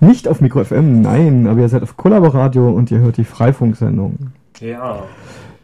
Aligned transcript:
Nicht 0.00 0.28
auf 0.28 0.40
Mikro 0.40 0.62
FM, 0.64 1.00
nein, 1.00 1.46
aber 1.46 1.60
ihr 1.60 1.68
seid 1.68 1.82
auf 1.82 1.96
Kollaboradio 1.96 2.70
und 2.70 2.90
ihr 2.90 2.98
hört 2.98 3.16
die 3.16 3.24
Freifunksendung. 3.24 4.32
Ja. 4.60 5.02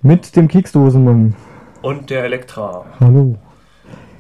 Mit 0.03 0.35
dem 0.37 0.49
Keksdosenmann. 0.49 1.35
Und 1.83 2.11
der 2.11 2.25
Elektra. 2.25 2.85
Hallo. 3.01 3.37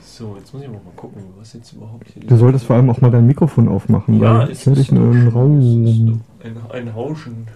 So, 0.01 0.37
jetzt 0.38 0.53
muss 0.53 0.62
ich 0.62 0.69
mal 0.69 0.80
gucken, 0.96 1.22
was 1.38 1.54
jetzt 1.54 1.72
überhaupt 1.72 2.06
hier 2.12 2.22
Du 2.27 2.37
solltest 2.37 2.67
vor 2.67 2.77
allem 2.77 2.90
auch 2.90 3.01
mal 3.01 3.11
dein 3.11 3.27
Mikrofon 3.27 3.69
aufmachen, 3.69 4.21
Ja, 4.21 4.40
weil 4.40 4.51
ist 4.51 4.61
ich 4.61 4.67
höre 4.67 4.75
dich 4.75 4.93
nur 4.93 5.12
im 5.12 5.29
ist 5.29 5.35
Raum. 5.35 6.23
ein, 6.45 6.57
ein 6.73 6.95
Hauschen. 6.95 7.47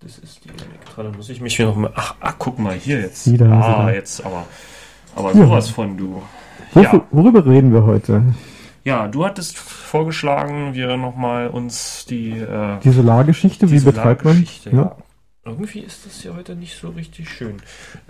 Das 0.00 0.18
ist 0.18 0.44
die 0.44 0.48
Elektra. 0.48 1.02
Dann 1.02 1.16
muss 1.16 1.28
ich 1.28 1.40
mich 1.40 1.56
hier 1.56 1.66
noch 1.66 1.76
mal. 1.76 1.90
Ach, 1.94 2.14
ach 2.20 2.34
guck 2.38 2.58
mal 2.58 2.74
hier 2.74 3.00
jetzt. 3.00 3.30
Wieder, 3.30 3.50
ah, 3.50 3.90
jetzt 3.90 4.24
aber. 4.24 4.44
Aber 5.14 5.28
Ja. 5.34 5.44
sowas 5.46 5.68
von 5.68 5.96
du. 5.96 6.22
Ja. 6.74 7.02
Worüber 7.10 7.44
reden 7.44 7.72
wir 7.72 7.84
heute? 7.84 8.22
Ja, 8.84 9.08
du 9.08 9.24
hattest 9.24 9.58
vorgeschlagen, 9.58 10.74
wir 10.74 10.96
nochmal 10.96 11.48
uns 11.48 12.06
die. 12.06 12.30
Äh, 12.30 12.78
Die 12.82 12.90
Solargeschichte, 12.90 13.66
die 13.66 13.72
wie 13.72 13.84
betreibt 13.84 14.24
man? 14.24 14.34
Solargeschichte, 14.34 14.70
Ja. 14.70 14.96
Irgendwie 15.44 15.80
ist 15.80 16.04
das 16.04 16.20
hier 16.20 16.36
heute 16.36 16.54
nicht 16.54 16.78
so 16.78 16.90
richtig 16.90 17.30
schön. 17.30 17.56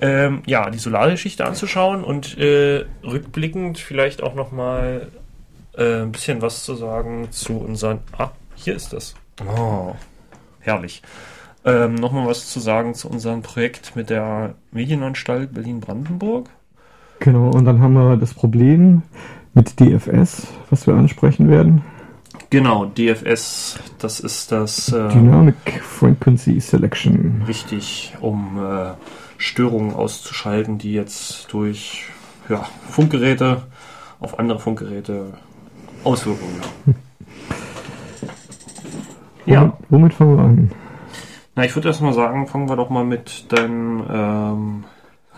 Ähm, 0.01 0.43
ja, 0.47 0.71
die 0.71 0.79
Solargeschichte 0.79 1.45
anzuschauen 1.45 2.03
und 2.03 2.37
äh, 2.37 2.85
rückblickend 3.05 3.79
vielleicht 3.79 4.25
auch 4.25 4.35
nochmal 4.35 5.07
äh, 5.77 6.03
ein 6.03 6.11
bisschen 6.11 6.43
was 6.43 6.65
zu 6.65 6.75
sagen 6.75 7.29
zu 7.31 7.59
unseren. 7.59 8.01
Ah, 8.19 8.31
hier 8.57 8.75
ist 8.75 8.93
das. 8.93 9.15
Oh, 9.47 9.95
herrlich. 10.59 11.01
Ähm, 11.65 11.95
nochmal 11.95 12.27
was 12.27 12.49
zu 12.51 12.59
sagen 12.59 12.95
zu 12.95 13.09
unserem 13.09 13.43
Projekt 13.43 13.95
mit 13.95 14.11
der 14.11 14.55
Medienanstalt 14.73 15.55
Berlin-Brandenburg. 15.55 16.49
Genau, 17.21 17.51
und 17.51 17.65
dann 17.65 17.81
haben 17.81 17.95
wir 17.95 18.17
das 18.17 18.35
Problem 18.35 19.03
mit 19.55 19.79
DFS, 19.81 20.47
was 20.71 20.87
wir 20.87 20.95
ansprechen 20.95 21.49
werden. 21.49 21.83
Genau, 22.51 22.87
DFS, 22.87 23.79
das 23.99 24.21
ist 24.21 24.53
das. 24.53 24.91
Äh, 24.93 25.09
Dynamic 25.09 25.57
Frequency 25.83 26.61
Selection. 26.61 27.43
wichtig, 27.47 28.15
um 28.21 28.59
äh, 28.59 28.93
Störungen 29.37 29.93
auszuschalten, 29.95 30.79
die 30.79 30.93
jetzt 30.93 31.53
durch 31.53 32.07
ja, 32.49 32.67
Funkgeräte 32.91 33.63
auf 34.21 34.39
andere 34.39 34.59
Funkgeräte 34.59 35.35
Auswirkungen 36.05 36.61
haben. 36.63 36.95
Ja, 39.47 39.61
Womit, 39.61 39.75
womit 39.91 40.15
fangen 40.15 40.37
wir 40.37 40.45
an? 40.45 40.71
na, 41.55 41.65
ich 41.65 41.75
würde 41.75 41.89
erst 41.89 42.03
mal 42.03 42.13
sagen, 42.13 42.47
fangen 42.47 42.69
wir 42.69 42.77
doch 42.77 42.89
mal 42.91 43.05
mit 43.05 43.53
deinem, 43.53 44.05
ähm, 44.11 44.85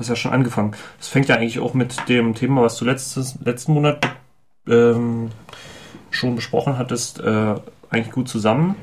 hast 0.00 0.08
ja 0.08 0.16
schon 0.16 0.32
angefangen. 0.32 0.72
Es 1.00 1.08
fängt 1.08 1.28
ja 1.28 1.36
eigentlich 1.36 1.60
auch 1.60 1.74
mit 1.74 2.08
dem 2.08 2.34
Thema, 2.34 2.62
was 2.62 2.76
du 2.76 2.84
letztes, 2.84 3.36
letzten 3.44 3.74
Monat 3.74 4.04
ähm, 4.68 5.28
schon 6.10 6.34
besprochen 6.34 6.76
hattest, 6.78 7.20
äh, 7.20 7.54
eigentlich 7.90 8.10
gut 8.12 8.28
zusammen, 8.28 8.74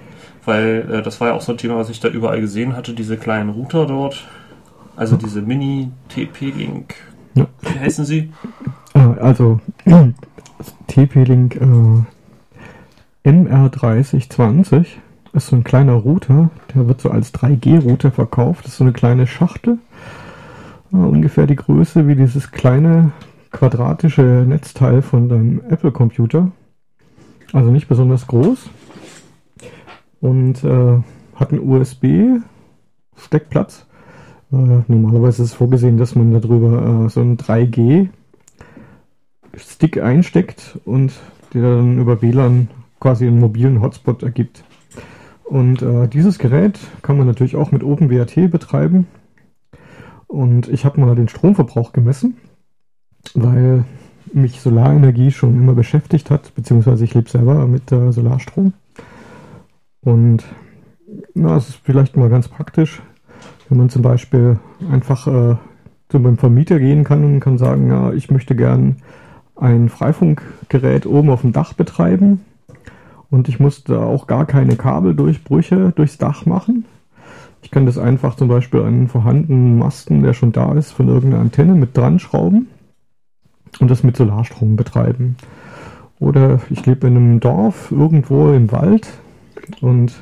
weil 0.45 0.87
äh, 0.91 1.01
das 1.01 1.19
war 1.19 1.29
ja 1.29 1.33
auch 1.33 1.41
so 1.41 1.51
ein 1.53 1.57
Thema, 1.57 1.77
was 1.77 1.89
ich 1.89 1.99
da 1.99 2.07
überall 2.07 2.39
gesehen 2.41 2.75
hatte, 2.75 2.93
diese 2.93 3.17
kleinen 3.17 3.49
Router 3.49 3.85
dort, 3.85 4.27
also 4.95 5.15
diese 5.17 5.41
Mini-TP-Link, 5.41 6.95
Ja. 7.35 7.47
wie 7.61 7.79
heißen 7.79 8.05
sie? 8.05 8.31
Ah, 8.93 9.13
Also 9.19 9.59
TP-Link 10.87 11.55
äh, 11.55 13.29
MR3020 13.29 14.85
ist 15.33 15.47
so 15.47 15.55
ein 15.55 15.63
kleiner 15.63 15.93
Router, 15.93 16.49
der 16.73 16.87
wird 16.87 17.01
so 17.01 17.11
als 17.11 17.33
3G-Router 17.33 18.11
verkauft. 18.11 18.65
Das 18.65 18.71
ist 18.73 18.77
so 18.77 18.83
eine 18.83 18.93
kleine 18.93 19.27
Schachtel, 19.27 19.73
äh, 19.73 19.77
ungefähr 20.91 21.47
die 21.47 21.55
Größe 21.55 22.07
wie 22.07 22.15
dieses 22.15 22.51
kleine 22.51 23.11
quadratische 23.51 24.45
Netzteil 24.47 25.01
von 25.01 25.27
deinem 25.29 25.61
Apple-Computer. 25.69 26.51
Also 27.53 27.71
nicht 27.71 27.87
besonders 27.87 28.27
groß. 28.27 28.69
Und 30.19 30.63
äh, 30.63 30.99
hat 31.35 31.51
einen 31.51 31.69
USB-Steckplatz. 31.69 33.85
Äh, 34.51 34.81
normalerweise 34.87 35.43
ist 35.43 35.49
es 35.49 35.55
vorgesehen, 35.55 35.97
dass 35.97 36.15
man 36.15 36.33
darüber 36.33 37.05
äh, 37.05 37.09
so 37.09 37.21
einen 37.21 37.37
3G 37.37 38.09
Stick 39.55 40.01
einsteckt 40.01 40.79
und 40.85 41.13
der 41.53 41.61
dann 41.61 41.99
über 41.99 42.21
WLAN 42.21 42.67
quasi 42.99 43.27
einen 43.27 43.39
mobilen 43.39 43.81
Hotspot 43.81 44.23
ergibt. 44.23 44.63
Und 45.43 45.81
äh, 45.81 46.07
dieses 46.07 46.39
Gerät 46.39 46.79
kann 47.01 47.17
man 47.17 47.25
natürlich 47.25 47.55
auch 47.55 47.71
mit 47.71 47.83
OpenWRT 47.83 48.51
betreiben. 48.51 49.07
Und 50.27 50.67
ich 50.67 50.85
habe 50.85 50.99
mal 50.99 51.15
den 51.15 51.29
Stromverbrauch 51.29 51.93
gemessen, 51.93 52.37
weil 53.33 53.85
mich 54.33 54.59
Solarenergie 54.59 55.31
schon 55.31 55.55
immer 55.55 55.73
beschäftigt 55.73 56.29
hat, 56.29 56.53
beziehungsweise 56.53 57.03
ich 57.05 57.13
lebe 57.13 57.29
selber 57.29 57.65
mit 57.65 57.91
äh, 57.91 58.11
Solarstrom. 58.11 58.73
Und 60.01 60.43
na, 61.33 61.55
es 61.55 61.69
ist 61.69 61.79
vielleicht 61.83 62.17
mal 62.17 62.29
ganz 62.29 62.47
praktisch, 62.47 63.01
wenn 63.69 63.77
man 63.77 63.89
zum 63.89 64.01
Beispiel 64.01 64.59
einfach 64.91 65.27
äh, 65.27 65.55
zu 66.09 66.19
meinem 66.19 66.37
Vermieter 66.37 66.79
gehen 66.79 67.03
kann 67.03 67.23
und 67.23 67.39
kann 67.39 67.57
sagen, 67.57 67.89
ja, 67.89 68.11
ich 68.13 68.29
möchte 68.31 68.55
gern 68.55 68.97
ein 69.55 69.89
Freifunkgerät 69.89 71.05
oben 71.05 71.29
auf 71.29 71.41
dem 71.41 71.51
Dach 71.51 71.73
betreiben 71.73 72.45
und 73.29 73.49
ich 73.49 73.59
muss 73.59 73.83
da 73.83 74.03
auch 74.03 74.27
gar 74.27 74.45
keine 74.45 74.75
Kabeldurchbrüche 74.75 75.91
durchs 75.95 76.17
Dach 76.17 76.45
machen. 76.45 76.85
Ich 77.67 77.71
kann 77.71 77.85
das 77.85 77.97
einfach 77.97 78.35
zum 78.35 78.47
Beispiel 78.47 78.79
an 78.79 78.87
einen 78.87 79.07
vorhandenen 79.09 79.77
Masten, 79.77 80.23
der 80.23 80.31
schon 80.31 80.53
da 80.53 80.71
ist, 80.75 80.93
von 80.93 81.09
irgendeiner 81.09 81.41
Antenne 81.41 81.75
mit 81.75 81.97
dran 81.97 82.17
schrauben 82.17 82.69
und 83.81 83.91
das 83.91 84.03
mit 84.03 84.15
Solarstrom 84.15 84.77
betreiben. 84.77 85.35
Oder 86.17 86.61
ich 86.69 86.85
lebe 86.85 87.07
in 87.07 87.17
einem 87.17 87.39
Dorf 87.41 87.91
irgendwo 87.91 88.53
im 88.53 88.71
Wald 88.71 89.09
und 89.81 90.13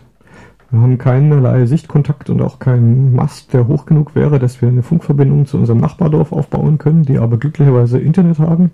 wir 0.71 0.81
haben 0.81 0.97
keinerlei 0.97 1.67
Sichtkontakt 1.67 2.31
und 2.31 2.41
auch 2.41 2.57
keinen 2.57 3.15
Mast, 3.15 3.53
der 3.53 3.67
hoch 3.67 3.85
genug 3.85 4.15
wäre, 4.15 4.39
dass 4.39 4.63
wir 4.63 4.69
eine 4.69 4.81
Funkverbindung 4.81 5.45
zu 5.45 5.57
unserem 5.57 5.81
Nachbardorf 5.81 6.31
aufbauen 6.31 6.79
können, 6.79 7.03
die 7.03 7.19
aber 7.19 7.37
glücklicherweise 7.37 7.99
Internet 7.99 8.39
haben. 8.39 8.71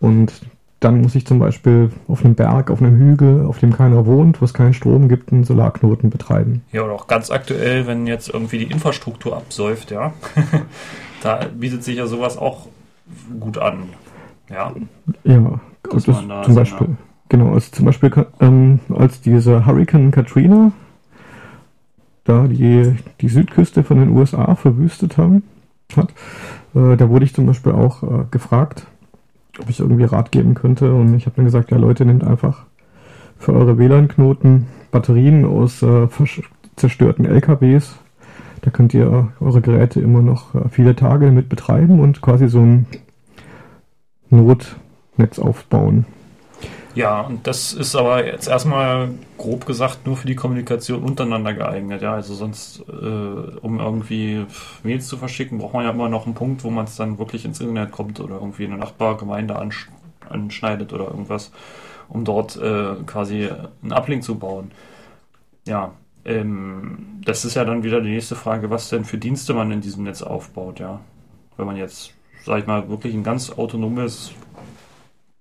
Und 0.00 0.34
dann 0.80 1.00
muss 1.00 1.14
ich 1.14 1.26
zum 1.26 1.38
Beispiel 1.38 1.90
auf 2.06 2.24
einem 2.24 2.34
Berg, 2.34 2.70
auf 2.70 2.80
einem 2.80 2.96
Hügel, 2.96 3.46
auf 3.46 3.58
dem 3.58 3.72
keiner 3.72 4.06
wohnt, 4.06 4.40
wo 4.40 4.44
es 4.44 4.54
keinen 4.54 4.74
Strom 4.74 5.08
gibt, 5.08 5.32
einen 5.32 5.44
Solarknoten 5.44 6.10
betreiben. 6.10 6.62
Ja, 6.72 6.82
oder 6.82 6.92
auch 6.92 7.06
ganz 7.08 7.30
aktuell, 7.30 7.86
wenn 7.86 8.06
jetzt 8.06 8.28
irgendwie 8.28 8.58
die 8.58 8.70
Infrastruktur 8.70 9.36
absäuft, 9.36 9.90
ja. 9.90 10.12
da 11.22 11.40
bietet 11.58 11.82
sich 11.82 11.96
ja 11.96 12.06
sowas 12.06 12.36
auch 12.38 12.68
gut 13.40 13.58
an. 13.58 13.84
Ja. 14.50 14.72
Ja, 15.24 15.60
das 15.82 16.04
da 16.04 16.42
zum 16.42 16.54
so 16.54 16.54
Beispiel. 16.54 16.86
eine- 16.86 16.96
Genau, 17.30 17.52
also 17.52 17.70
zum 17.72 17.84
Beispiel 17.84 18.10
ähm, 18.40 18.80
als 18.96 19.20
diese 19.20 19.66
Hurricane 19.66 20.10
Katrina 20.10 20.72
da 22.24 22.46
die, 22.46 22.94
die 23.20 23.28
Südküste 23.28 23.82
von 23.82 23.98
den 23.98 24.10
USA 24.10 24.54
verwüstet 24.54 25.18
haben, 25.18 25.42
hat, 25.96 26.10
äh, 26.74 26.96
da 26.96 27.08
wurde 27.08 27.24
ich 27.24 27.34
zum 27.34 27.46
Beispiel 27.46 27.72
auch 27.72 28.02
äh, 28.02 28.24
gefragt, 28.30 28.86
ob 29.60 29.68
ich 29.68 29.80
irgendwie 29.80 30.04
Rat 30.04 30.32
geben 30.32 30.54
könnte. 30.54 30.92
Und 30.92 31.14
ich 31.14 31.26
habe 31.26 31.36
dann 31.36 31.44
gesagt, 31.44 31.70
ja 31.70 31.78
Leute, 31.78 32.04
nehmt 32.04 32.24
einfach 32.24 32.66
für 33.38 33.52
eure 33.52 33.78
WLAN-Knoten 33.78 34.66
Batterien 34.90 35.44
aus 35.44 35.82
äh, 35.82 36.08
zerstörten 36.76 37.24
LKWs. 37.24 37.98
Da 38.62 38.70
könnt 38.70 38.94
ihr 38.94 39.28
eure 39.40 39.60
Geräte 39.60 40.00
immer 40.00 40.22
noch 40.22 40.54
äh, 40.54 40.68
viele 40.70 40.96
Tage 40.96 41.30
mit 41.30 41.48
betreiben 41.48 42.00
und 42.00 42.20
quasi 42.20 42.48
so 42.48 42.60
ein 42.60 42.86
Notnetz 44.30 45.38
aufbauen. 45.38 46.06
Ja, 46.98 47.20
und 47.20 47.46
das 47.46 47.74
ist 47.74 47.94
aber 47.94 48.26
jetzt 48.26 48.48
erstmal 48.48 49.10
grob 49.36 49.66
gesagt 49.66 50.04
nur 50.04 50.16
für 50.16 50.26
die 50.26 50.34
Kommunikation 50.34 51.04
untereinander 51.04 51.54
geeignet. 51.54 52.02
Ja, 52.02 52.14
also 52.14 52.34
sonst, 52.34 52.80
äh, 52.88 52.92
um 52.92 53.78
irgendwie 53.78 54.46
Mails 54.82 55.06
zu 55.06 55.16
verschicken, 55.16 55.58
braucht 55.58 55.74
man 55.74 55.84
ja 55.84 55.90
immer 55.90 56.08
noch 56.08 56.26
einen 56.26 56.34
Punkt, 56.34 56.64
wo 56.64 56.70
man 56.70 56.86
es 56.86 56.96
dann 56.96 57.20
wirklich 57.20 57.44
ins 57.44 57.60
Internet 57.60 57.92
kommt 57.92 58.18
oder 58.18 58.34
irgendwie 58.34 58.64
eine 58.64 58.78
Nachbargemeinde 58.78 59.54
ansch 59.54 59.88
anschneidet 60.28 60.92
oder 60.92 61.04
irgendwas, 61.04 61.52
um 62.08 62.24
dort 62.24 62.56
äh, 62.56 62.96
quasi 63.06 63.48
einen 63.82 63.92
Uplink 63.92 64.24
zu 64.24 64.34
bauen. 64.36 64.72
Ja, 65.68 65.92
ähm, 66.24 67.20
das 67.24 67.44
ist 67.44 67.54
ja 67.54 67.64
dann 67.64 67.84
wieder 67.84 68.00
die 68.00 68.10
nächste 68.10 68.34
Frage, 68.34 68.70
was 68.70 68.88
denn 68.88 69.04
für 69.04 69.18
Dienste 69.18 69.54
man 69.54 69.70
in 69.70 69.80
diesem 69.82 70.02
Netz 70.02 70.22
aufbaut, 70.22 70.80
ja. 70.80 70.98
Wenn 71.56 71.66
man 71.66 71.76
jetzt, 71.76 72.12
sag 72.44 72.58
ich 72.58 72.66
mal, 72.66 72.88
wirklich 72.88 73.14
ein 73.14 73.22
ganz 73.22 73.52
autonomes 73.52 74.32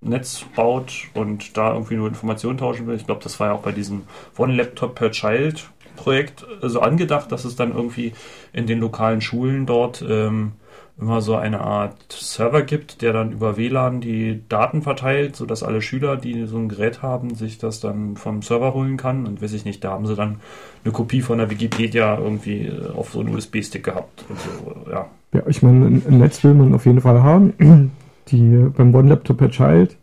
Netz 0.08 0.46
baut 0.56 1.08
und 1.14 1.58
da 1.58 1.74
irgendwie 1.74 1.96
nur 1.96 2.08
Informationen 2.08 2.58
tauschen 2.58 2.88
will. 2.88 2.96
Ich 2.96 3.06
glaube, 3.06 3.24
das 3.24 3.40
war 3.40 3.48
ja 3.48 3.54
auch 3.54 3.62
bei 3.62 3.72
diesem 3.72 4.04
One 4.38 4.56
Laptop 4.56 4.96
per 4.96 5.12
Child 5.12 5.70
Projekt 5.98 6.46
äh, 6.64 6.70
so 6.70 6.80
angedacht, 6.80 7.32
dass 7.34 7.44
es 7.44 7.58
dann 7.58 7.74
irgendwie 7.74 8.14
in 8.54 8.68
den 8.68 8.80
lokalen 8.80 9.20
Schulen 9.20 9.66
dort 9.66 10.04
ähm, 10.08 10.54
immer 11.00 11.22
so 11.22 11.36
eine 11.36 11.62
Art 11.62 12.12
Server 12.12 12.64
gibt, 12.64 13.04
der 13.04 13.14
dann 13.14 13.32
über 13.32 13.56
WLAN 13.56 14.02
die 14.02 14.42
Daten 14.50 14.82
verteilt, 14.82 15.36
sodass 15.36 15.62
alle 15.62 15.82
Schüler, 15.82 16.18
die 16.18 16.46
so 16.46 16.58
ein 16.58 16.70
Gerät 16.70 17.04
haben, 17.04 17.36
sich 17.36 17.60
das 17.60 17.80
dann 17.80 18.16
vom 18.16 18.42
Server 18.42 18.74
holen 18.74 18.98
kann. 18.98 19.28
Und 19.28 19.42
weiß 19.42 19.54
ich 19.54 19.64
nicht, 19.64 19.84
da 19.84 19.92
haben 19.92 20.08
sie 20.08 20.16
dann 20.16 20.40
eine 20.84 20.94
Kopie 20.94 21.22
von 21.22 21.38
der 21.38 21.52
Wikipedia 21.52 22.18
irgendwie 22.18 22.68
äh, 22.68 22.90
auf 22.96 23.12
so 23.12 23.20
einen 23.20 23.36
USB-Stick 23.36 23.84
gehabt 23.84 24.26
so, 24.30 24.92
ja. 24.92 25.08
Ja, 25.34 25.42
ich 25.48 25.62
meine, 25.62 25.86
ein 25.86 26.04
ein 26.08 26.18
Netz 26.20 26.44
will 26.44 26.54
man 26.54 26.74
auf 26.74 26.86
jeden 26.86 27.02
Fall 27.02 27.22
haben. 27.22 27.92
Die 28.30 28.68
beim 28.76 28.94
One 28.94 29.10
Laptop 29.10 29.38
per 29.38 29.50
Child, 29.50 29.98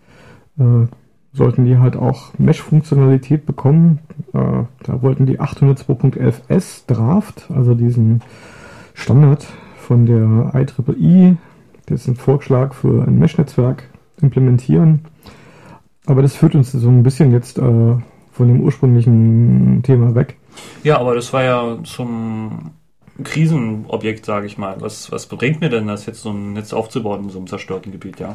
äh, 0.59 0.87
sollten 1.33 1.65
die 1.65 1.79
halt 1.79 1.97
auch 1.97 2.33
Mesh-Funktionalität 2.39 3.45
bekommen. 3.45 3.99
Äh, 4.33 4.39
da 4.83 5.03
wollten 5.03 5.27
die 5.27 5.41
802.11s 5.41 6.87
Draft, 6.87 7.51
also 7.55 7.75
diesen 7.75 8.23
Standard 8.95 9.45
von 9.77 10.07
der 10.07 10.53
IEEE, 10.55 11.37
das 11.87 12.03
ist 12.03 12.09
ein 12.09 12.17
Vorschlag 12.17 12.73
für 12.73 13.07
ein 13.07 13.19
Mesh-Netzwerk, 13.19 13.89
implementieren. 14.23 15.01
Aber 16.07 16.23
das 16.23 16.35
führt 16.35 16.55
uns 16.55 16.73
so 16.73 16.89
ein 16.89 17.03
bisschen 17.03 17.33
jetzt 17.33 17.59
äh, 17.59 17.63
von 17.63 18.49
dem 18.49 18.61
ursprünglichen 18.61 19.83
Thema 19.83 20.15
weg. 20.15 20.37
Ja, 20.85 20.99
aber 20.99 21.15
das 21.15 21.33
war 21.33 21.43
ja 21.43 21.79
zum 21.83 22.71
Krisenobjekt, 23.23 24.25
sage 24.25 24.47
ich 24.47 24.59
mal. 24.59 24.77
Was, 24.81 25.13
was 25.13 25.27
bringt 25.27 25.61
mir 25.61 25.71
denn 25.71 25.87
das 25.87 26.07
jetzt, 26.07 26.23
so 26.23 26.31
ein 26.31 26.55
Netz 26.55 26.73
aufzubauen 26.73 27.25
in 27.25 27.31
so 27.31 27.39
einem 27.39 27.47
zerstörten 27.47 27.93
Gebiet, 27.93 28.19
ja? 28.21 28.35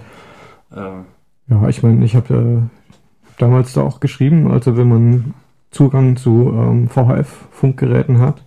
Äh, 0.73 1.03
ja, 1.49 1.67
ich 1.67 1.83
meine, 1.83 2.05
ich 2.05 2.15
habe 2.15 2.33
äh, 2.33 3.37
damals 3.37 3.73
da 3.73 3.81
auch 3.81 3.99
geschrieben, 3.99 4.51
also 4.51 4.77
wenn 4.77 4.87
man 4.87 5.33
Zugang 5.71 6.15
zu 6.15 6.53
ähm, 6.55 6.87
VHF-Funkgeräten 6.87 8.19
hat, 8.19 8.43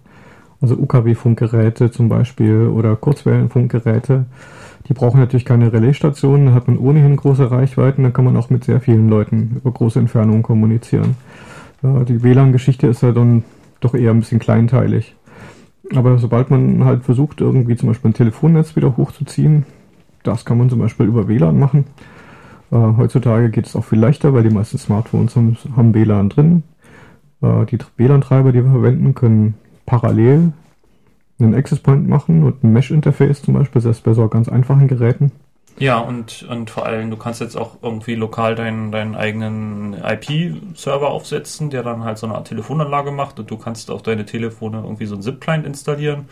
also 0.60 0.76
UKW-Funkgeräte 0.76 1.90
zum 1.90 2.08
Beispiel 2.08 2.68
oder 2.68 2.96
Kurzwellenfunkgeräte, 2.96 4.26
die 4.88 4.94
brauchen 4.94 5.20
natürlich 5.20 5.44
keine 5.44 5.72
Relaisstationen, 5.72 6.46
da 6.46 6.54
hat 6.54 6.68
man 6.68 6.78
ohnehin 6.78 7.16
große 7.16 7.50
Reichweiten, 7.50 8.04
da 8.04 8.10
kann 8.10 8.24
man 8.24 8.36
auch 8.36 8.50
mit 8.50 8.64
sehr 8.64 8.80
vielen 8.80 9.08
Leuten 9.08 9.56
über 9.56 9.72
große 9.72 9.98
Entfernungen 9.98 10.42
kommunizieren. 10.42 11.16
Ja, 11.82 12.04
die 12.04 12.22
WLAN-Geschichte 12.22 12.86
ist 12.86 13.02
ja 13.02 13.12
dann 13.12 13.44
doch 13.80 13.94
eher 13.94 14.10
ein 14.10 14.20
bisschen 14.20 14.38
kleinteilig. 14.38 15.16
Aber 15.94 16.18
sobald 16.18 16.50
man 16.50 16.84
halt 16.84 17.04
versucht, 17.04 17.40
irgendwie 17.40 17.76
zum 17.76 17.88
Beispiel 17.88 18.10
ein 18.10 18.14
Telefonnetz 18.14 18.76
wieder 18.76 18.96
hochzuziehen, 18.96 19.66
das 20.22 20.44
kann 20.44 20.58
man 20.58 20.70
zum 20.70 20.78
Beispiel 20.78 21.06
über 21.06 21.28
WLAN 21.28 21.58
machen. 21.58 21.84
Äh, 22.70 22.76
heutzutage 22.76 23.50
geht 23.50 23.66
es 23.66 23.76
auch 23.76 23.84
viel 23.84 23.98
leichter, 23.98 24.32
weil 24.32 24.44
die 24.44 24.54
meisten 24.54 24.78
Smartphones 24.78 25.36
haben, 25.36 25.56
haben 25.76 25.94
WLAN 25.94 26.28
drin. 26.28 26.62
Äh, 27.42 27.66
die 27.66 27.78
WLAN-Treiber, 27.96 28.52
die 28.52 28.64
wir 28.64 28.70
verwenden, 28.70 29.14
können 29.14 29.54
parallel 29.84 30.52
einen 31.38 31.54
Access 31.54 31.80
Point 31.80 32.08
machen 32.08 32.44
und 32.44 32.62
ein 32.62 32.72
Mesh-Interface 32.72 33.42
zum 33.42 33.54
Beispiel, 33.54 33.82
selbst 33.82 34.04
bei 34.04 34.14
so 34.14 34.26
ganz 34.28 34.48
einfachen 34.48 34.86
Geräten. 34.86 35.32
Ja, 35.78 35.98
und, 35.98 36.44
und 36.44 36.70
vor 36.70 36.86
allem, 36.86 37.10
du 37.10 37.16
kannst 37.16 37.40
jetzt 37.40 37.56
auch 37.56 37.78
irgendwie 37.82 38.14
lokal 38.14 38.54
deinen, 38.54 38.92
deinen 38.92 39.14
eigenen 39.14 39.94
IP-Server 39.94 41.08
aufsetzen, 41.08 41.70
der 41.70 41.82
dann 41.82 42.04
halt 42.04 42.18
so 42.18 42.26
eine 42.26 42.36
Art 42.36 42.48
Telefonanlage 42.48 43.10
macht 43.10 43.40
und 43.40 43.50
du 43.50 43.56
kannst 43.56 43.90
auf 43.90 44.02
deine 44.02 44.26
Telefone 44.26 44.82
irgendwie 44.82 45.06
so 45.06 45.14
einen 45.14 45.22
ZIP-Client 45.22 45.66
installieren 45.66 46.28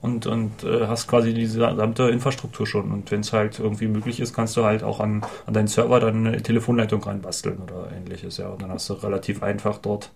und, 0.00 0.26
und 0.26 0.62
äh, 0.62 0.86
hast 0.86 1.08
quasi 1.08 1.34
diese 1.34 1.66
gesamte 1.68 2.04
Infrastruktur 2.04 2.66
schon. 2.66 2.92
Und 2.92 3.10
wenn 3.10 3.20
es 3.20 3.32
halt 3.32 3.58
irgendwie 3.58 3.88
möglich 3.88 4.20
ist, 4.20 4.34
kannst 4.34 4.56
du 4.56 4.64
halt 4.64 4.82
auch 4.82 5.00
an, 5.00 5.22
an 5.46 5.54
deinen 5.54 5.68
Server 5.68 6.00
dann 6.00 6.26
eine 6.26 6.42
Telefonleitung 6.42 7.02
reinbasteln 7.02 7.58
oder 7.58 7.90
ähnliches, 7.92 8.36
ja. 8.36 8.48
Und 8.48 8.62
dann 8.62 8.70
hast 8.70 8.88
du 8.88 8.94
relativ 8.94 9.42
einfach 9.42 9.78
dort 9.78 10.10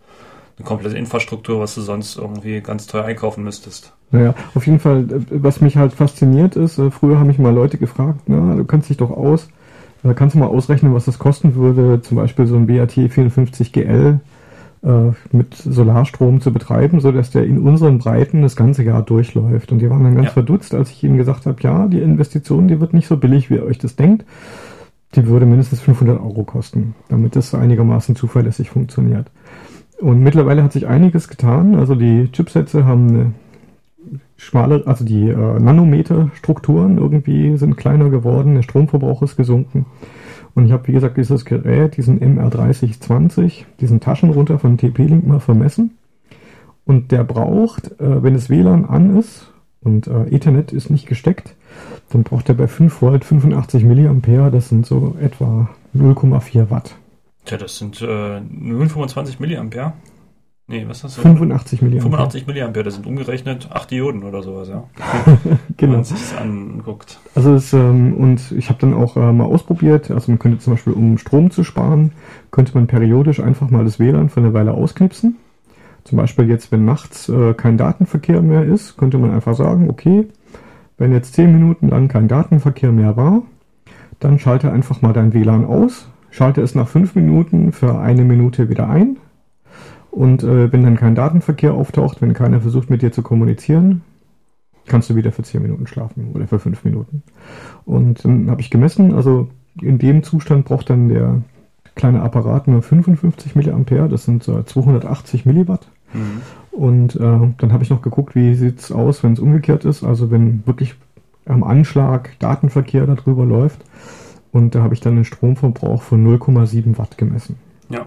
eine 0.61 0.69
komplette 0.69 0.97
Infrastruktur, 0.97 1.61
was 1.61 1.75
du 1.75 1.81
sonst 1.81 2.17
irgendwie 2.17 2.61
ganz 2.61 2.87
teuer 2.87 3.05
einkaufen 3.05 3.45
müsstest. 3.45 3.93
Naja, 4.11 4.35
auf 4.55 4.67
jeden 4.67 4.79
Fall, 4.79 5.05
äh, 5.11 5.21
was 5.31 5.61
mich 5.61 5.77
halt 5.77 5.93
fasziniert 5.93 6.57
ist, 6.57 6.79
äh, 6.79 6.91
früher 6.91 7.19
haben 7.19 7.29
mich 7.29 7.39
mal 7.39 7.55
Leute 7.55 7.79
gefragt, 7.79 8.21
na, 8.27 8.55
du 8.55 8.65
kannst 8.65 8.91
dich 8.91 8.97
doch 8.97 9.11
aus, 9.11 9.49
äh, 10.05 10.15
kannst 10.15 10.35
du 10.35 10.39
mal 10.39 10.47
ausrechnen, 10.47 10.95
was 10.95 11.07
das 11.07 11.19
kosten 11.19 11.55
würde, 11.55 12.03
zum 12.03 12.17
Beispiel 12.17 12.47
so 12.47 12.57
ein 12.57 12.67
BAT 12.67 12.93
54GL 12.93 14.21
äh, 14.83 15.13
mit 15.33 15.55
Solarstrom 15.55 16.41
zu 16.41 16.53
betreiben, 16.53 17.01
so 17.01 17.13
dass 17.13 17.31
der 17.31 17.45
in 17.45 17.59
unseren 17.59 17.99
Breiten 17.99 18.43
das 18.43 18.57
ganze 18.57 18.83
Jahr 18.83 19.03
durchläuft. 19.03 19.73
Und 19.73 19.79
die 19.79 19.91
waren 19.91 20.05
dann 20.05 20.15
ganz 20.15 20.29
ja. 20.29 20.33
verdutzt, 20.33 20.75
als 20.75 20.91
ich 20.91 21.03
ihnen 21.03 21.17
gesagt 21.17 21.47
habe, 21.47 21.63
ja, 21.63 21.87
die 21.87 22.01
Investition, 22.01 22.69
die 22.69 22.81
wird 22.81 22.93
nicht 22.93 23.09
so 23.09 23.17
billig, 23.17 23.51
wie 23.51 23.55
ihr 23.57 23.65
euch 23.65 23.79
das 23.79 23.97
denkt. 23.97 24.25
Die 25.17 25.27
würde 25.27 25.45
mindestens 25.45 25.81
500 25.81 26.21
Euro 26.21 26.45
kosten, 26.45 26.95
damit 27.09 27.35
das 27.35 27.55
einigermaßen 27.55 28.15
zuverlässig 28.15 28.71
funktioniert. 28.71 29.27
Und 30.01 30.23
mittlerweile 30.23 30.63
hat 30.63 30.73
sich 30.73 30.87
einiges 30.87 31.29
getan. 31.29 31.75
Also 31.75 31.95
die 31.95 32.31
Chipsätze 32.33 32.85
haben 32.87 33.09
eine 33.09 33.35
schmale, 34.37 34.83
also 34.87 35.05
die 35.05 35.29
äh, 35.29 35.61
Nanometer-Strukturen 35.61 36.97
irgendwie 36.97 37.57
sind 37.59 37.77
kleiner 37.77 38.09
geworden, 38.09 38.55
der 38.55 38.63
Stromverbrauch 38.63 39.23
ist 39.23 39.37
gesunken. 39.37 39.87
Und 40.55 40.67
ich 40.67 40.73
habe, 40.73 40.89
wie 40.89 40.93
gesagt, 40.93 41.17
dieses 41.17 41.45
Gerät, 41.45 41.97
diesen 41.97 42.21
MR3020, 42.21 43.65
diesen 43.81 44.01
Taschenrunter 44.01 44.59
von 44.59 44.79
TP-Link 44.79 45.27
mal 45.27 45.41
vermessen. 45.41 45.97
Und 46.87 47.13
der 47.13 47.23
braucht, 47.23 48.01
äh, 48.01 48.23
wenn 48.23 48.35
das 48.35 48.49
WLAN 48.49 48.87
an 48.87 49.17
ist 49.19 49.53
und 49.83 50.07
äh, 50.07 50.35
Ethernet 50.35 50.73
ist 50.73 50.91
nicht 50.91 51.07
gesteckt, 51.07 51.55
dann 52.09 52.25
braucht 52.25 52.49
er 52.49 52.55
bei 52.55 52.67
5 52.67 53.03
Volt 53.03 53.25
85 53.25 53.85
Milliampere, 53.85 54.51
das 54.51 54.69
sind 54.71 54.87
so 54.87 55.15
etwa 55.21 55.69
0,4 55.95 56.71
Watt. 56.71 56.97
Tja, 57.45 57.57
das 57.57 57.79
sind 57.79 58.01
äh, 58.03 58.05
0,25 58.05 59.37
Milliampere. 59.41 59.95
Nee, 60.71 60.85
was 60.87 60.99
ist 60.99 61.05
das? 61.05 61.15
85 61.17 61.83
Milliampere. 61.83 62.11
85 62.13 62.47
Milliampere, 62.47 62.85
das 62.85 62.95
sind 62.95 63.05
umgerechnet 63.05 63.71
8 63.73 63.91
Dioden 63.91 64.23
oder 64.23 64.45
sowas, 64.45 64.69
ja. 64.69 64.85
genau. 65.77 65.79
Wenn 65.79 65.91
man 65.91 66.05
sich 66.05 66.17
das 66.17 66.37
anguckt. 66.37 67.19
Also 67.35 67.55
es, 67.55 67.73
ähm, 67.73 68.15
und 68.15 68.53
ich 68.53 68.69
habe 68.69 68.79
dann 68.79 68.95
auch 68.95 69.17
äh, 69.17 69.33
mal 69.33 69.47
ausprobiert, 69.47 70.13
also 70.13 70.31
man 70.31 70.39
könnte 70.39 70.61
zum 70.61 70.75
Beispiel, 70.75 70.93
um 70.93 71.19
Strom 71.19 71.51
zu 71.51 71.65
sparen, 71.65 72.13
könnte 72.53 72.75
man 72.75 72.87
periodisch 72.87 73.41
einfach 73.41 73.69
mal 73.69 73.85
das 73.85 73.99
WLAN 73.99 74.29
für 74.29 74.39
eine 74.39 74.55
Weile 74.55 74.73
ausknipsen. 74.75 75.39
Zum 76.05 76.19
Beispiel 76.19 76.49
jetzt, 76.49 76.71
wenn 76.71 76.85
nachts 76.85 77.29
äh, 77.29 77.53
kein 77.55 77.77
Datenverkehr 77.77 78.41
mehr 78.41 78.63
ist, 78.63 78.97
könnte 78.97 79.19
man 79.19 79.33
einfach 79.33 79.57
sagen, 79.57 79.91
okay, 79.91 80.29
wenn 80.99 81.13
jetzt 81.13 81.35
10 81.35 81.51
Minuten 81.53 81.89
lang 81.89 82.07
kein 82.07 82.29
Datenverkehr 82.29 82.93
mehr 82.93 83.17
war, 83.17 83.43
dann 84.21 84.39
schalte 84.39 84.71
einfach 84.71 85.03
mal 85.03 85.13
dein 85.13 85.35
WLAN 85.35 85.65
aus, 85.65 86.09
schalte 86.31 86.63
es 86.63 86.75
nach 86.75 86.89
fünf 86.89 87.15
Minuten 87.15 87.73
für 87.73 87.99
eine 87.99 88.25
Minute 88.25 88.69
wieder 88.69 88.89
ein. 88.89 89.19
Und 90.11 90.43
äh, 90.43 90.73
wenn 90.73 90.83
dann 90.83 90.97
kein 90.97 91.15
Datenverkehr 91.15 91.75
auftaucht, 91.75 92.21
wenn 92.21 92.35
keiner 92.35 92.61
versucht 92.61 92.91
mit 92.91 93.03
dir 93.03 93.13
zu 93.13 93.23
kommunizieren, 93.23 94.03
kannst 94.87 95.09
du 95.09 95.17
wieder 95.17 95.31
für 95.31 95.43
zehn 95.43 95.63
Minuten 95.63 95.87
schlafen 95.87 96.33
oder 96.35 96.49
für 96.49 96.59
fünf 96.59 96.85
Minuten. 96.85 97.23
Und 97.85 98.25
dann 98.25 98.51
habe 98.51 98.61
ich 98.61 98.71
gemessen, 98.71 99.15
also 99.15 99.49
in 99.81 99.99
dem 99.99 100.23
Zustand 100.23 100.65
braucht 100.65 100.91
dann 100.91 101.09
der 101.09 101.43
kleine 101.95 102.23
Apparat 102.23 102.67
nur 102.67 102.83
55 102.83 103.55
Milliampere, 103.55 104.09
das 104.09 104.25
sind 104.25 104.43
so 104.43 104.61
280 104.61 105.47
Milliwatt. 105.47 105.89
Mhm. 106.13 106.41
Und 106.73 107.17
äh, 107.17 107.19
dann 107.59 107.73
habe 107.73 107.83
ich 107.83 107.91
noch 107.91 108.03
geguckt, 108.03 108.35
wie 108.35 108.55
sieht 108.55 108.81
es 108.81 108.91
aus, 108.91 109.23
wenn 109.23 109.35
es 109.35 109.41
umgekehrt 109.41 109.85
ist, 109.85 110.03
also 110.03 110.31
wenn 110.31 110.67
wirklich 110.67 110.95
am 111.47 111.63
Anschlag 111.63 112.39
Datenverkehr 112.39 113.07
darüber 113.07 113.45
läuft. 113.45 113.85
Und 114.53 114.75
da 114.75 114.83
habe 114.83 114.95
ich 114.95 115.01
dann 115.01 115.15
einen 115.15 115.25
Stromverbrauch 115.25 116.03
von 116.03 116.27
0,7 116.27 116.99
Watt 116.99 117.19
gemessen. 117.19 117.57
Ja, 117.89 118.07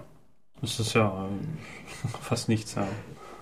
das 0.61 0.79
ist 0.79 0.93
ja 0.93 1.07
äh, 1.07 2.07
fast 2.21 2.49
nichts, 2.49 2.75
ja. 2.75 2.85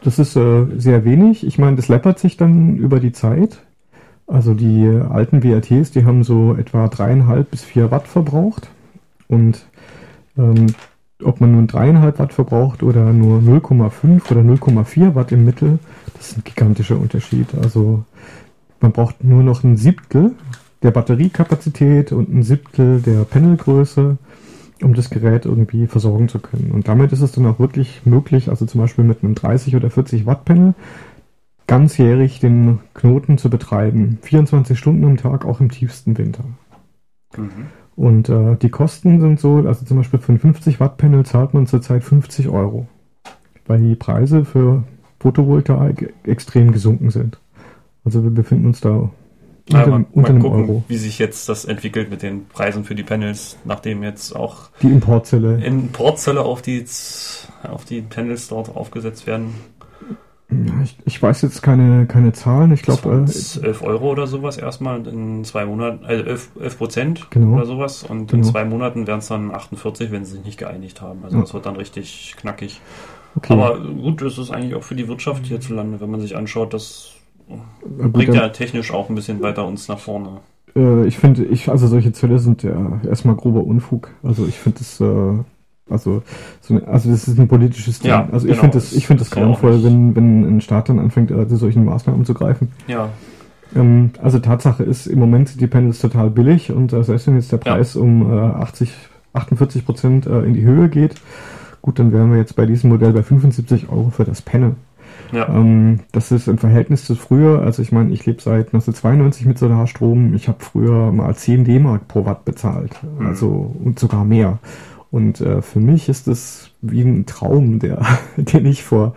Das 0.03 0.17
ist 0.17 0.35
äh, 0.35 0.65
sehr 0.77 1.05
wenig. 1.05 1.45
Ich 1.45 1.59
meine, 1.59 1.75
das 1.75 1.87
läppert 1.87 2.19
sich 2.19 2.37
dann 2.37 2.75
über 2.77 2.99
die 2.99 3.11
Zeit. 3.11 3.59
Also 4.27 4.53
die 4.53 4.87
alten 4.87 5.43
WRTs, 5.43 5.91
die 5.91 6.05
haben 6.05 6.23
so 6.23 6.55
etwa 6.55 6.87
dreieinhalb 6.87 7.51
bis 7.51 7.63
vier 7.63 7.91
Watt 7.91 8.07
verbraucht. 8.07 8.69
Und 9.27 9.65
ähm, 10.37 10.67
ob 11.23 11.39
man 11.39 11.51
nun 11.51 11.67
dreieinhalb 11.67 12.17
Watt 12.17 12.33
verbraucht 12.33 12.81
oder 12.81 13.13
nur 13.13 13.39
0,5 13.39 14.31
oder 14.31 14.41
0,4 14.41 15.15
Watt 15.15 15.31
im 15.31 15.45
Mittel, 15.45 15.79
das 16.15 16.31
ist 16.31 16.37
ein 16.37 16.43
gigantischer 16.43 16.97
Unterschied. 16.97 17.47
Also 17.61 18.03
man 18.79 18.91
braucht 18.91 19.23
nur 19.23 19.43
noch 19.43 19.63
ein 19.63 19.77
Siebtel 19.77 20.35
der 20.83 20.91
Batteriekapazität 20.91 22.11
und 22.11 22.33
ein 22.33 22.43
Siebtel 22.43 23.01
der 23.01 23.23
Panelgröße, 23.23 24.17
um 24.81 24.93
das 24.93 25.09
Gerät 25.09 25.45
irgendwie 25.45 25.88
versorgen 25.88 26.27
zu 26.27 26.39
können. 26.39 26.71
Und 26.71 26.88
damit 26.88 27.11
ist 27.11 27.21
es 27.21 27.31
dann 27.31 27.45
auch 27.45 27.59
wirklich 27.59 28.01
möglich, 28.05 28.50
also 28.50 28.65
zum 28.65 28.81
Beispiel 28.81 29.03
mit 29.03 29.23
einem 29.23 29.35
30 29.35 29.75
oder 29.75 29.89
40 29.89 30.25
Watt 30.25 30.45
Panel, 30.45 30.73
ganzjährig 31.67 32.39
den 32.39 32.79
Knoten 32.93 33.38
zu 33.38 33.50
betreiben. 33.50 34.17
24 34.23 34.77
Stunden 34.77 35.05
am 35.05 35.17
Tag, 35.17 35.45
auch 35.45 35.61
im 35.61 35.69
tiefsten 35.69 36.17
Winter. 36.17 36.43
Mhm. 37.38 37.67
Und 37.95 38.29
äh, 38.29 38.55
die 38.55 38.69
Kosten 38.69 39.21
sind 39.21 39.39
so, 39.39 39.57
also 39.57 39.85
zum 39.85 39.97
Beispiel 39.97 40.19
für 40.19 40.33
ein 40.33 40.39
50 40.39 40.79
Watt 40.79 40.97
Panel 40.97 41.25
zahlt 41.25 41.53
man 41.53 41.67
zurzeit 41.67 42.03
50 42.03 42.50
Euro, 42.50 42.88
weil 43.67 43.79
die 43.79 43.95
Preise 43.95 44.43
für 44.43 44.83
Photovoltaik 45.19 46.13
extrem 46.23 46.71
gesunken 46.71 47.11
sind. 47.11 47.39
Also 48.03 48.23
wir 48.23 48.31
befinden 48.31 48.65
uns 48.65 48.81
da 48.81 49.11
unter, 49.73 49.83
ja, 49.83 49.87
mal, 49.87 50.05
unter 50.11 50.33
mal 50.33 50.41
gucken, 50.41 50.69
Euro. 50.69 50.83
wie 50.87 50.97
sich 50.97 51.19
jetzt 51.19 51.49
das 51.49 51.65
entwickelt 51.65 52.09
mit 52.09 52.21
den 52.21 52.47
Preisen 52.47 52.83
für 52.83 52.95
die 52.95 53.03
Panels, 53.03 53.57
nachdem 53.65 54.03
jetzt 54.03 54.35
auch 54.35 54.69
die 54.81 54.87
Importzelle, 54.87 55.63
Importzelle 55.63 56.41
auf 56.41 56.61
die, 56.61 56.85
auf 57.63 57.85
die 57.85 58.01
Panels 58.01 58.47
dort 58.47 58.75
aufgesetzt 58.75 59.27
werden. 59.27 59.55
Ich, 60.83 60.97
ich, 61.05 61.23
weiß 61.23 61.43
jetzt 61.43 61.63
keine, 61.63 62.05
keine 62.07 62.33
Zahlen. 62.33 62.73
Ich 62.73 62.81
glaube. 62.81 63.25
Äh, 63.25 63.65
11 63.65 63.81
Euro 63.83 64.11
oder 64.11 64.27
sowas 64.27 64.57
erstmal 64.57 65.05
in 65.07 65.45
zwei 65.45 65.65
Monaten, 65.65 66.03
also 66.03 66.23
11, 66.25 66.49
11 66.59 66.77
Prozent 66.77 67.27
genau. 67.29 67.55
oder 67.55 67.65
sowas. 67.65 68.03
Und 68.03 68.29
genau. 68.29 68.43
in 68.45 68.51
zwei 68.51 68.65
Monaten 68.65 69.07
wären 69.07 69.19
es 69.19 69.27
dann 69.27 69.51
48, 69.51 70.11
wenn 70.11 70.25
sie 70.25 70.33
sich 70.33 70.43
nicht 70.43 70.59
geeinigt 70.59 71.01
haben. 71.01 71.23
Also 71.23 71.37
ja. 71.37 71.43
das 71.43 71.53
wird 71.53 71.65
dann 71.65 71.77
richtig 71.77 72.35
knackig. 72.37 72.81
Okay. 73.37 73.53
Aber 73.53 73.79
gut, 73.79 74.21
das 74.21 74.37
ist 74.37 74.51
eigentlich 74.51 74.75
auch 74.75 74.83
für 74.83 74.95
die 74.95 75.07
Wirtschaft 75.07 75.45
hierzulande, 75.45 76.01
wenn 76.01 76.11
man 76.11 76.19
sich 76.19 76.35
anschaut, 76.35 76.73
dass 76.73 77.13
Bringt 78.12 78.34
ja 78.34 78.50
technisch 78.50 78.91
auch 78.93 79.10
ein 79.10 79.15
bisschen 79.15 79.41
weiter 79.41 79.65
uns 79.65 79.88
nach 79.88 80.00
vorne. 80.00 80.41
Äh, 80.75 81.05
ich 81.08 81.17
finde, 81.17 81.43
ich, 81.46 81.70
also 81.70 81.88
solche 81.88 82.12
Zölle 82.13 82.39
sind 82.39 82.63
ja 82.63 83.00
erstmal 83.08 83.36
grober 83.36 83.63
Unfug. 83.63 84.10
Also 84.24 84.46
ich 84.48 84.58
finde 84.58 84.79
es, 84.81 85.00
äh, 85.01 85.43
Also, 85.89 86.24
so 86.62 86.75
eine, 86.75 86.88
also 86.88 87.10
das 87.12 87.27
ist 87.27 87.38
ein 87.39 87.48
politisches 87.50 88.00
Ding. 88.01 88.12
Ja, 88.12 88.29
also 88.31 88.48
ich 88.48 88.53
genau, 88.53 88.62
finde 88.62 88.77
das, 88.77 88.93
ich 88.93 89.08
finde 89.08 89.24
das 89.24 89.34
ja 89.36 89.41
grauenvoll, 89.41 89.84
wenn, 89.84 90.15
wenn 90.15 90.46
ein 90.58 90.62
Staat 90.62 90.88
dann 90.89 91.00
anfängt, 91.00 91.31
äh, 91.31 91.48
zu 91.48 91.58
solchen 91.58 91.84
Maßnahmen 91.86 92.24
zu 92.25 92.34
greifen. 92.34 92.72
Ja, 92.88 93.10
Ähm, 93.75 94.12
also 94.22 94.39
Tatsache 94.39 94.84
ist, 94.84 95.08
im 95.08 95.20
Moment 95.20 95.50
sind 95.50 95.62
die 95.62 95.67
Panels 95.67 96.00
total 96.00 96.29
billig 96.29 96.72
und 96.72 96.93
äh, 96.93 97.03
selbst 97.03 97.27
wenn 97.27 97.36
jetzt 97.36 97.51
der 97.51 97.60
Ja. 97.65 97.74
Preis 97.75 97.96
um 97.96 98.29
äh, 98.31 98.36
80, 98.39 98.91
48 99.34 99.86
Prozent 99.86 100.25
äh, 100.27 100.41
in 100.43 100.53
die 100.53 100.63
Höhe 100.63 100.89
geht, 100.89 101.15
gut, 101.81 102.00
dann 102.00 102.12
wären 102.13 102.31
wir 102.31 102.38
jetzt 102.38 102.55
bei 102.55 102.65
diesem 102.65 102.89
Modell 102.89 103.13
bei 103.13 103.24
75 103.24 103.89
Euro 103.89 104.10
für 104.12 104.25
das 104.25 104.41
Panel. 104.41 104.75
Ja, 105.31 105.47
Ähm, 105.49 105.99
das 106.11 106.31
ist 106.31 106.47
im 106.47 106.57
Verhältnis 106.57 107.05
zu 107.05 107.15
früher, 107.15 107.61
also 107.61 107.81
ich 107.81 107.91
meine, 107.91 108.11
ich 108.13 108.25
lebe 108.25 108.41
seit 108.41 108.67
1992 108.73 109.45
mit 109.45 109.57
Solarstrom, 109.59 110.33
ich 110.33 110.47
habe 110.47 110.57
früher 110.63 111.11
mal 111.11 111.35
10 111.35 111.63
D-Mark 111.65 112.07
pro 112.07 112.25
Watt 112.25 112.45
bezahlt, 112.45 112.97
Mhm. 113.03 113.25
also 113.25 113.75
und 113.83 113.99
sogar 113.99 114.25
mehr. 114.25 114.59
Und 115.11 115.41
äh, 115.41 115.61
für 115.61 115.81
mich 115.81 116.07
ist 116.07 116.27
das 116.27 116.69
wie 116.81 117.01
ein 117.01 117.25
Traum, 117.25 117.79
der, 117.79 118.05
den 118.37 118.65
ich 118.65 118.83
vor 118.83 119.13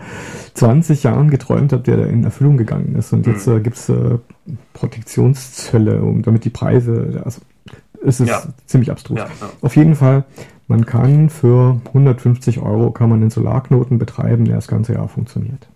20 0.55 1.05
Jahren 1.05 1.31
geträumt 1.31 1.73
habe, 1.73 1.83
der 1.85 1.97
da 1.99 2.05
in 2.07 2.25
Erfüllung 2.25 2.57
gegangen 2.57 2.97
ist. 2.97 3.13
Und 3.13 3.27
jetzt 3.29 3.47
Mhm. 3.47 3.57
äh, 3.57 3.61
gibt's 3.61 3.89
äh, 3.89 4.19
Protektionszölle, 4.73 6.03
um 6.03 6.23
damit 6.23 6.45
die 6.45 6.51
Preise, 6.51 7.23
also 7.25 7.41
es 8.05 8.21
ist 8.21 8.29
Ja. 8.29 8.43
ziemlich 8.67 8.91
abstrus. 8.91 9.19
ja, 9.19 9.25
ja. 9.27 9.49
Auf 9.63 9.77
jeden 9.77 9.95
Fall, 9.95 10.25
man 10.69 10.85
kann 10.87 11.31
für 11.31 11.81
150 11.93 12.61
Euro 12.61 12.91
kann 12.91 13.09
man 13.09 13.21
einen 13.21 13.31
Solarknoten 13.31 13.99
betreiben, 13.99 14.45
der 14.45 14.57
das 14.57 14.69
ganze 14.69 14.95
Jahr 14.95 15.09
funktioniert. 15.09 15.69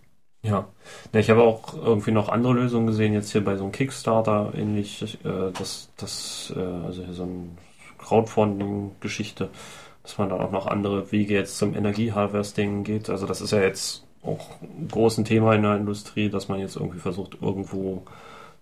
Ja. 0.49 0.67
ja, 1.13 1.21
ich 1.21 1.31
habe 1.31 1.43
auch 1.43 1.75
irgendwie 1.75 2.11
noch 2.13 2.29
andere 2.29 2.55
Lösungen 2.55 2.87
gesehen, 2.87 3.13
jetzt 3.13 3.33
hier 3.33 3.45
bei 3.45 3.57
so 3.57 3.65
einem 3.65 3.73
Kickstarter 3.73 4.53
ähnlich, 4.55 5.19
äh, 5.25 5.53
das, 5.59 5.91
das, 5.97 6.53
äh, 6.57 6.61
also 6.61 7.05
hier 7.05 7.15
so 7.15 7.25
ein 7.25 7.59
Crowdfunding-Geschichte, 7.99 9.51
dass 10.03 10.19
man 10.19 10.31
dann 10.31 10.41
auch 10.41 10.51
noch 10.51 10.67
andere 10.67 11.13
Wege 11.13 11.35
jetzt 11.35 11.59
zum 11.59 11.75
Energieharvesting 11.75 12.85
geht. 12.85 13.11
Also 13.11 13.27
das 13.27 13.41
ist 13.41 13.51
ja 13.51 13.61
jetzt 13.61 14.05
auch 14.23 14.61
ein 14.63 14.89
großes 14.89 15.25
Thema 15.25 15.55
in 15.55 15.63
der 15.63 15.77
Industrie, 15.77 16.31
dass 16.31 16.49
man 16.49 16.61
jetzt 16.61 16.77
irgendwie 16.77 16.99
versucht, 16.99 17.39
irgendwo 17.41 18.03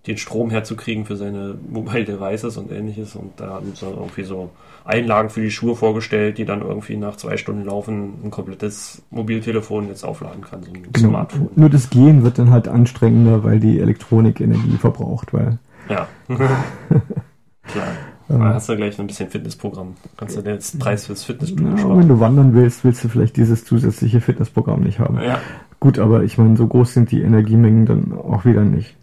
den 0.06 0.16
Strom 0.18 0.50
herzukriegen 0.50 1.04
für 1.04 1.16
seine 1.16 1.56
Mobile 1.68 2.04
Devices 2.04 2.56
und 2.56 2.70
ähnliches. 2.70 3.16
Und 3.16 3.32
da 3.36 3.48
haben 3.54 3.72
sie 3.74 3.86
irgendwie 3.86 4.22
so 4.24 4.50
Einlagen 4.84 5.30
für 5.30 5.40
die 5.40 5.50
Schuhe 5.50 5.74
vorgestellt, 5.74 6.38
die 6.38 6.44
dann 6.44 6.60
irgendwie 6.62 6.96
nach 6.96 7.16
zwei 7.16 7.36
Stunden 7.36 7.64
Laufen 7.64 8.14
ein 8.24 8.30
komplettes 8.30 9.02
Mobiltelefon 9.10 9.88
jetzt 9.88 10.04
aufladen 10.04 10.42
kann, 10.42 10.62
so 10.62 10.70
ein 10.72 10.82
Genau. 10.92 11.08
Smartphone. 11.08 11.48
Nur 11.56 11.70
das 11.70 11.90
Gehen 11.90 12.22
wird 12.22 12.38
dann 12.38 12.50
halt 12.50 12.68
anstrengender, 12.68 13.42
weil 13.42 13.58
die 13.58 13.80
Elektronik 13.80 14.40
Energie 14.40 14.76
verbraucht, 14.78 15.32
weil 15.34 15.58
Ja. 15.88 16.06
Klar. 16.28 17.86
ähm, 18.30 18.38
Da 18.40 18.54
hast 18.54 18.68
du 18.68 18.76
gleich 18.76 18.98
ein 19.00 19.06
bisschen 19.08 19.28
Fitnessprogramm. 19.28 19.94
Kannst 20.16 20.36
du 20.36 20.42
dir 20.42 20.52
jetzt 20.52 20.78
Preis 20.78 21.06
fürs 21.06 21.24
Fitnessstudio 21.24 21.68
na, 21.72 21.78
sparen. 21.78 21.98
wenn 22.00 22.08
du 22.08 22.20
wandern 22.20 22.54
willst, 22.54 22.84
willst 22.84 23.02
du 23.04 23.08
vielleicht 23.08 23.36
dieses 23.36 23.64
zusätzliche 23.64 24.20
Fitnessprogramm 24.20 24.80
nicht 24.82 25.00
haben. 25.00 25.18
Ja. 25.20 25.40
Gut, 25.80 25.98
aber 25.98 26.22
ich 26.22 26.38
meine, 26.38 26.56
so 26.56 26.66
groß 26.66 26.94
sind 26.94 27.10
die 27.10 27.22
Energiemengen 27.22 27.86
dann 27.86 28.12
auch 28.12 28.44
wieder 28.44 28.62
nicht. 28.64 28.96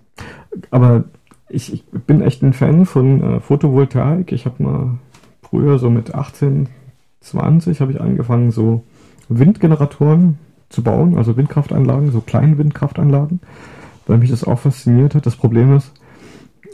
Aber 0.72 1.06
ich, 1.50 1.74
ich 1.74 1.86
bin 1.92 2.22
echt 2.22 2.42
ein 2.42 2.54
Fan 2.54 2.86
von 2.86 3.22
äh, 3.22 3.40
Photovoltaik. 3.40 4.32
Ich 4.32 4.46
habe 4.46 4.64
mal 4.64 5.00
früher 5.42 5.78
so 5.80 5.90
mit 5.90 6.16
18, 6.16 6.70
20 7.22 7.80
habe 7.80 7.92
ich 7.92 8.02
angefangen, 8.02 8.52
so 8.52 8.84
Windgeneratoren 9.30 10.40
zu 10.70 10.84
bauen, 10.84 11.18
also 11.18 11.38
Windkraftanlagen, 11.38 12.12
so 12.12 12.22
kleine 12.22 12.58
Windkraftanlagen, 12.58 13.40
weil 14.08 14.18
mich 14.18 14.32
das 14.32 14.44
auch 14.44 14.60
fasziniert 14.60 15.16
hat. 15.16 15.26
Das 15.26 15.36
Problem 15.36 15.76
ist, 15.76 15.94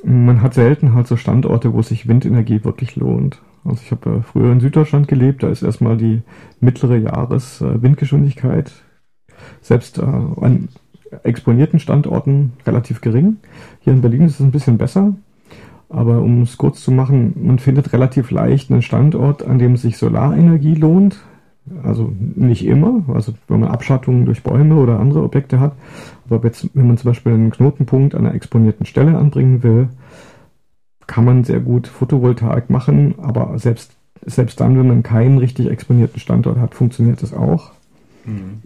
man 0.03 0.41
hat 0.41 0.53
selten 0.53 0.93
halt 0.93 1.07
so 1.07 1.17
Standorte, 1.17 1.73
wo 1.73 1.81
sich 1.81 2.07
Windenergie 2.07 2.63
wirklich 2.63 2.95
lohnt. 2.95 3.41
Also 3.65 3.81
ich 3.83 3.91
habe 3.91 4.09
äh, 4.09 4.21
früher 4.21 4.51
in 4.51 4.61
Süddeutschland 4.61 5.07
gelebt, 5.07 5.43
da 5.43 5.49
ist 5.49 5.61
erstmal 5.61 5.97
die 5.97 6.21
mittlere 6.59 6.97
Jahreswindgeschwindigkeit 6.97 8.71
selbst 9.61 9.97
äh, 9.97 10.01
an 10.01 10.69
exponierten 11.23 11.79
Standorten 11.79 12.53
relativ 12.65 13.01
gering. 13.01 13.37
Hier 13.81 13.93
in 13.93 14.01
Berlin 14.01 14.23
ist 14.23 14.35
es 14.35 14.41
ein 14.41 14.51
bisschen 14.51 14.77
besser. 14.77 15.13
Aber 15.89 16.19
um 16.19 16.43
es 16.43 16.57
kurz 16.57 16.83
zu 16.83 16.91
machen, 16.91 17.33
man 17.41 17.57
findet 17.57 17.93
relativ 17.93 18.29
leicht 18.29 18.71
einen 18.71 18.83
Standort, 18.83 19.43
an 19.45 19.57
dem 19.57 19.75
sich 19.75 19.97
Solarenergie 19.97 20.75
lohnt. 20.75 21.17
Also 21.83 22.11
nicht 22.17 22.65
immer, 22.65 23.03
also 23.13 23.33
wenn 23.47 23.59
man 23.59 23.69
Abschattungen 23.69 24.25
durch 24.25 24.41
Bäume 24.41 24.75
oder 24.75 24.99
andere 24.99 25.23
Objekte 25.23 25.59
hat. 25.59 25.73
Aber 26.29 26.43
jetzt, 26.43 26.69
wenn 26.73 26.87
man 26.87 26.97
zum 26.97 27.11
Beispiel 27.11 27.33
einen 27.33 27.51
Knotenpunkt 27.51 28.15
an 28.15 28.25
einer 28.25 28.35
exponierten 28.35 28.85
Stelle 28.85 29.17
anbringen 29.17 29.61
will, 29.61 29.89
kann 31.05 31.25
man 31.25 31.43
sehr 31.43 31.59
gut 31.59 31.87
Photovoltaik 31.87 32.69
machen. 32.69 33.15
Aber 33.17 33.57
selbst, 33.57 33.91
selbst 34.25 34.59
dann, 34.59 34.77
wenn 34.77 34.87
man 34.87 35.03
keinen 35.03 35.37
richtig 35.37 35.69
exponierten 35.69 36.19
Standort 36.19 36.57
hat, 36.57 36.75
funktioniert 36.75 37.21
das 37.21 37.33
auch. 37.33 37.71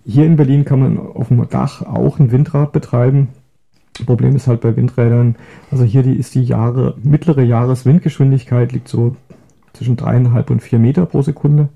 Hier 0.05 0.25
in 0.25 0.35
Berlin 0.35 0.65
kann 0.65 0.79
man 0.79 0.97
auf 0.97 1.27
dem 1.29 1.47
Dach 1.49 1.81
auch 1.81 2.19
ein 2.19 2.31
Windrad 2.31 2.71
betreiben. 2.71 3.29
Problem 4.05 4.35
ist 4.35 4.47
halt 4.47 4.61
bei 4.61 4.75
Windrädern, 4.75 5.35
also 5.69 5.83
hier 5.83 6.01
die 6.01 6.15
ist 6.15 6.33
die 6.33 6.43
Jahre, 6.43 6.95
mittlere 7.03 7.43
Jahreswindgeschwindigkeit 7.43 8.71
liegt 8.71 8.87
so 8.87 9.15
zwischen 9.73 9.97
dreieinhalb 9.97 10.49
und 10.49 10.61
vier 10.61 10.79
Meter 10.79 11.05
pro 11.05 11.21
Sekunde. 11.21 11.69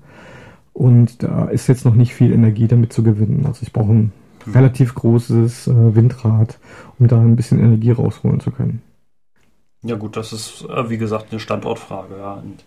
Und 0.72 1.22
da 1.22 1.46
ist 1.46 1.68
jetzt 1.68 1.84
noch 1.84 1.94
nicht 1.94 2.14
viel 2.14 2.32
Energie 2.32 2.66
damit 2.66 2.92
zu 2.92 3.02
gewinnen. 3.02 3.44
Also 3.46 3.62
ich 3.62 3.72
brauche 3.72 3.92
ein 3.92 4.12
relativ 4.52 4.94
großes 4.94 5.68
äh, 5.68 5.94
Windrad, 5.94 6.58
um 6.98 7.08
da 7.08 7.20
ein 7.20 7.36
bisschen 7.36 7.58
Energie 7.58 7.90
rausholen 7.90 8.40
zu 8.40 8.50
können. 8.50 8.82
Ja 9.82 9.96
gut, 9.96 10.16
das 10.16 10.32
ist 10.32 10.64
äh, 10.68 10.90
wie 10.90 10.98
gesagt 10.98 11.26
eine 11.30 11.40
Standortfrage, 11.40 12.16
ja. 12.18 12.34
Und 12.34 12.64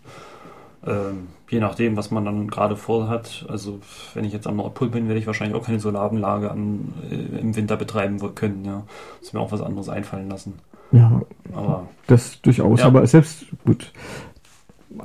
ähm, 0.85 1.27
je 1.49 1.59
nachdem, 1.59 1.95
was 1.97 2.11
man 2.11 2.25
dann 2.25 2.47
gerade 2.47 2.75
vorhat, 2.75 3.45
also 3.49 3.79
wenn 4.13 4.25
ich 4.25 4.33
jetzt 4.33 4.47
am 4.47 4.55
Nordpol 4.57 4.89
bin, 4.89 5.07
werde 5.07 5.19
ich 5.19 5.27
wahrscheinlich 5.27 5.55
auch 5.55 5.65
keine 5.65 5.79
Solaranlage 5.79 6.49
am, 6.49 6.93
äh, 7.09 7.39
im 7.39 7.55
Winter 7.55 7.77
betreiben 7.77 8.19
können, 8.35 8.65
ja. 8.65 8.83
Muss 9.19 9.33
mir 9.33 9.39
auch 9.39 9.51
was 9.51 9.61
anderes 9.61 9.89
einfallen 9.89 10.29
lassen. 10.29 10.53
Ja, 10.91 11.21
Aber 11.53 11.87
Das 12.07 12.41
durchaus, 12.41 12.79
Ja. 12.81 12.87
aber 12.87 13.05
selbst 13.07 13.45
gut. 13.65 13.91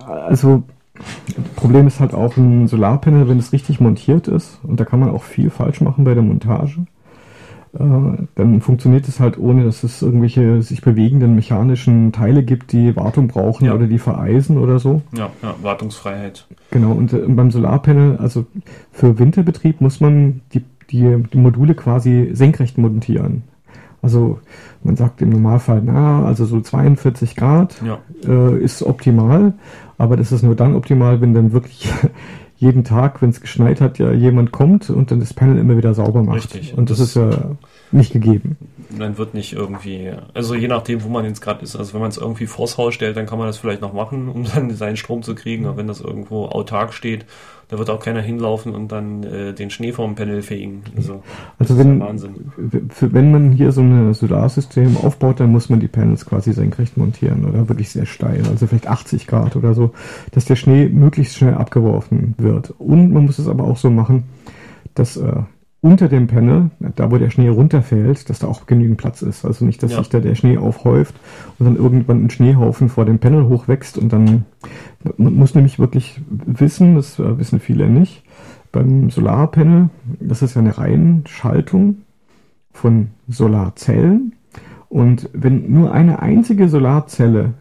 Also 0.04 0.62
Problem 1.56 1.87
ist 1.87 2.00
halt 2.00 2.14
auch 2.14 2.37
ein 2.37 2.68
Solarpanel, 2.68 3.28
wenn 3.28 3.38
es 3.38 3.52
richtig 3.52 3.80
montiert 3.80 4.28
ist, 4.28 4.59
und 4.62 4.80
da 4.80 4.85
kann 4.85 5.00
man 5.00 5.11
auch 5.11 5.23
viel 5.23 5.50
falsch 5.50 5.80
machen 5.80 6.04
bei 6.04 6.14
der 6.14 6.23
Montage, 6.23 6.87
dann 7.73 8.61
funktioniert 8.62 9.06
es 9.06 9.20
halt 9.20 9.38
ohne, 9.38 9.64
dass 9.64 9.82
es 9.85 10.00
irgendwelche 10.00 10.62
sich 10.62 10.80
bewegenden 10.80 11.35
mechanischen 11.35 12.11
Teile 12.12 12.42
gibt, 12.42 12.73
die 12.73 12.96
Wartung 12.96 13.28
brauchen 13.28 13.66
Ja. 13.66 13.75
oder 13.75 13.87
die 13.87 13.99
vereisen 13.99 14.56
oder 14.58 14.78
so. 14.78 15.02
ja, 15.12 15.30
ja 15.42 15.54
Wartungsfreiheit. 15.62 16.46
Genau, 16.70 16.92
und 16.92 17.12
äh, 17.12 17.18
beim 17.28 17.50
Solarpanel, 17.50 18.16
also 18.16 18.46
für 18.92 19.18
Winterbetrieb 19.18 19.80
muss 19.80 20.00
man 20.00 20.40
die, 20.54 20.62
die, 20.90 21.23
die 21.32 21.38
Module 21.38 21.75
quasi 21.75 22.30
senkrecht 22.32 22.78
montieren. 22.78 23.42
Also 24.02 24.38
man 24.85 24.96
sagt 24.96 25.20
im 25.20 25.30
Normalfall, 25.30 25.82
na, 25.85 26.25
also 26.25 26.44
so 26.44 26.61
42 26.61 27.35
Grad 27.37 27.82
Ja, 27.85 27.99
äh, 28.26 28.58
ist 28.62 28.82
optimal, 28.82 29.54
aber 29.99 30.16
das 30.16 30.32
ist 30.32 30.42
nur 30.42 30.54
dann 30.54 30.75
optimal, 30.76 31.20
wenn 31.20 31.35
dann 31.35 31.52
wirklich 31.52 31.92
jeden 32.59 32.85
Tag, 32.85 33.21
wenn 33.23 33.31
es 33.31 33.41
geschneit 33.41 33.81
hat, 33.81 33.99
ja 33.99 34.13
jemand 34.13 34.51
kommt 34.53 34.89
und 34.91 35.11
dann 35.11 35.21
das 35.21 35.35
Panel 35.35 35.59
immer 35.59 35.77
wieder 35.77 35.93
sauber 35.95 36.23
macht. 36.23 36.37
Richtig. 36.55 36.75
Und 36.77 36.91
das, 36.91 36.99
Das- 36.99 37.09
ist 37.09 37.15
ja 37.17 37.31
nicht 37.93 38.13
gegeben. 38.13 38.57
Dann 38.90 39.19
wird 39.19 39.35
nicht 39.35 39.52
irgendwie, 39.52 40.12
also 40.35 40.55
je 40.55 40.69
nachdem, 40.69 41.02
wo 41.02 41.09
man 41.09 41.25
jetzt 41.25 41.40
gerade 41.40 41.62
ist, 41.62 41.76
also 41.76 41.95
wenn 41.95 42.00
man 42.00 42.11
es 42.11 42.19
irgendwie 42.19 42.47
vors 42.47 42.78
Haus 42.78 42.95
stellt, 42.95 43.16
dann 43.16 43.26
kann 43.26 43.38
man 43.38 43.47
das 43.47 43.59
vielleicht 43.59 43.81
noch 43.81 43.93
machen, 43.93 44.28
um 44.28 44.45
dann 44.55 44.71
seinen 44.71 44.97
Strom 44.97 45.23
zu 45.23 45.35
kriegen, 45.35 45.66
aber 45.66 45.78
wenn 45.78 45.87
das 45.87 46.00
irgendwo 46.00 46.47
autark 46.47 46.93
steht, 46.93 47.26
da 47.69 47.78
wird 47.78 47.90
auch 47.90 47.99
keiner 47.99 48.21
hinlaufen 48.21 48.75
und 48.75 48.93
dann 48.93 49.25
äh, 49.25 49.52
den 49.52 49.71
Schnee 49.71 49.90
vom 49.90 50.14
Panel 50.14 50.40
fegen. 50.43 50.85
Also, 50.97 51.23
Also 51.59 51.76
wenn, 51.76 51.99
Wahnsinn. 51.99 52.52
wenn 53.00 53.33
man 53.33 53.50
hier 53.50 53.73
so 53.73 53.81
ein 53.81 54.14
Solarsystem 54.14 54.97
aufbaut, 54.99 55.40
dann 55.40 55.50
muss 55.50 55.69
man 55.69 55.81
die 55.81 55.88
Panels 55.88 56.25
quasi 56.25 56.52
senkrecht 56.52 56.97
montieren 56.97 57.45
oder 57.45 57.69
wirklich 57.69 57.90
sehr 57.90 58.07
steil, 58.07 58.43
also 58.49 58.66
vielleicht 58.69 58.87
80 58.87 59.26
Grad 59.26 59.57
oder 59.57 59.75
so, 59.75 59.90
dass 60.31 60.45
der 60.45 60.57
Schnee 60.57 60.88
möglichst 60.88 61.37
schnell 61.37 61.55
abgeworfen 61.55 62.35
wird. 62.38 62.73
Und 62.78 63.12
man 63.12 63.26
muss 63.26 63.38
es 63.38 63.49
aber 63.49 63.64
auch 63.64 63.76
so 63.76 63.90
machen, 63.90 64.25
dass 64.95 65.16
äh, 65.16 65.43
unter 65.87 66.09
dem 66.09 66.26
Panel, 66.26 66.71
da 66.81 67.11
wo 67.11 67.16
der 67.16 67.31
Schnee 67.31 67.49
runterfällt, 67.49 68.28
dass 68.28 68.40
da 68.40 68.49
auch 68.49 68.66
genügend 68.66 68.99
Platz 68.99 69.23
ist. 69.23 69.45
Also 69.45 69.64
nicht, 69.64 69.83
dass 69.83 69.93
Ja. 69.93 69.99
sich 69.99 70.09
da 70.09 70.19
der 70.19 70.35
Schnee 70.35 70.59
aufhäuft 70.59 71.14
und 71.59 71.66
dann 71.66 71.76
irgendwann 71.76 72.25
ein 72.25 72.31
Schneehaufen 72.31 72.88
vor 72.88 73.05
dem 73.05 73.19
Panel 73.21 73.49
hochwächst 73.49 73.97
und 73.97 74.12
dann 74.12 74.45
man 75.16 75.35
muss 75.35 75.55
nämlich 75.55 75.78
wirklich 75.78 76.21
wissen, 76.28 76.97
das 76.97 77.19
äh, 77.21 77.38
wissen 77.38 77.61
viele 77.61 77.88
nicht, 77.88 78.25
beim 78.73 79.11
Solarpanel, 79.11 79.90
das 80.21 80.43
ist 80.43 80.55
ja 80.55 80.61
eine 80.61 80.76
Reihenschaltung 80.76 81.99
von 82.73 83.09
Solarzellen 83.28 84.35
und 84.88 85.31
wenn 85.33 85.71
nur 85.73 85.93
eine 85.93 86.19
einzige 86.21 86.69
Solarzelle 86.69 87.55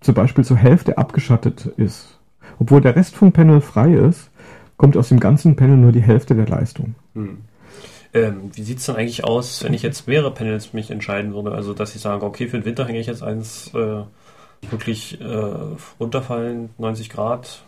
zum 0.00 0.14
Beispiel 0.14 0.44
zur 0.44 0.56
Hälfte 0.56 0.98
abgeschattet 0.98 1.66
ist, 1.76 2.18
obwohl 2.58 2.80
der 2.80 2.96
Rest 2.96 3.14
vom 3.14 3.30
Panel 3.32 3.60
frei 3.60 3.94
ist, 3.94 4.27
kommt 4.78 4.96
aus 4.96 5.10
dem 5.10 5.20
ganzen 5.20 5.56
Panel 5.56 5.76
nur 5.76 5.92
die 5.92 6.02
Hälfte 6.02 6.34
der 6.34 6.46
Leistung. 6.46 6.94
Hm. 7.14 7.38
Ähm, 8.14 8.50
wie 8.54 8.62
sieht's 8.62 8.86
denn 8.86 8.96
eigentlich 8.96 9.24
aus, 9.24 9.62
wenn 9.62 9.74
ich 9.74 9.82
jetzt 9.82 10.08
mehrere 10.08 10.32
Panels 10.32 10.72
mich 10.72 10.90
entscheiden 10.90 11.34
würde? 11.34 11.52
Also, 11.52 11.74
dass 11.74 11.94
ich 11.94 12.00
sage, 12.00 12.24
okay, 12.24 12.48
für 12.48 12.58
den 12.58 12.64
Winter 12.64 12.86
hänge 12.86 13.00
ich 13.00 13.06
jetzt 13.06 13.22
eins 13.22 13.74
äh, 13.74 14.02
wirklich 14.70 15.20
äh, 15.20 15.54
runterfallen, 16.00 16.70
90 16.78 17.10
Grad. 17.10 17.64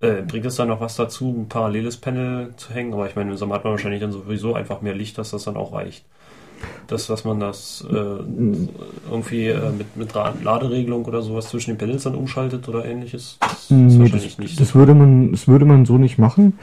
Äh, 0.00 0.22
bringt 0.22 0.46
es 0.46 0.56
dann 0.56 0.68
noch 0.68 0.80
was 0.80 0.96
dazu, 0.96 1.28
ein 1.30 1.48
paralleles 1.48 1.98
Panel 1.98 2.54
zu 2.56 2.72
hängen? 2.72 2.94
Aber 2.94 3.06
ich 3.06 3.16
meine, 3.16 3.30
im 3.30 3.36
Sommer 3.36 3.56
hat 3.56 3.64
man 3.64 3.72
wahrscheinlich 3.72 4.00
dann 4.00 4.12
sowieso 4.12 4.54
einfach 4.54 4.80
mehr 4.80 4.94
Licht, 4.94 5.18
dass 5.18 5.30
das 5.30 5.44
dann 5.44 5.56
auch 5.56 5.72
reicht. 5.72 6.06
Das, 6.86 7.10
was 7.10 7.24
man 7.24 7.40
das 7.40 7.84
äh, 7.90 7.94
irgendwie 7.94 9.48
äh, 9.48 9.70
mit, 9.72 9.96
mit 9.96 10.14
Laderegelung 10.14 11.04
oder 11.04 11.22
sowas 11.22 11.48
zwischen 11.48 11.70
den 11.72 11.78
Panels 11.78 12.04
dann 12.04 12.14
umschaltet 12.14 12.68
oder 12.68 12.84
ähnliches, 12.84 13.38
das 13.40 13.70
nee, 13.70 14.08
das, 14.08 14.38
nicht. 14.38 14.60
Das 14.60 14.74
würde, 14.74 14.94
man, 14.94 15.32
das 15.32 15.48
würde 15.48 15.64
man 15.64 15.84
so 15.84 15.98
nicht 15.98 16.18
machen. 16.18 16.58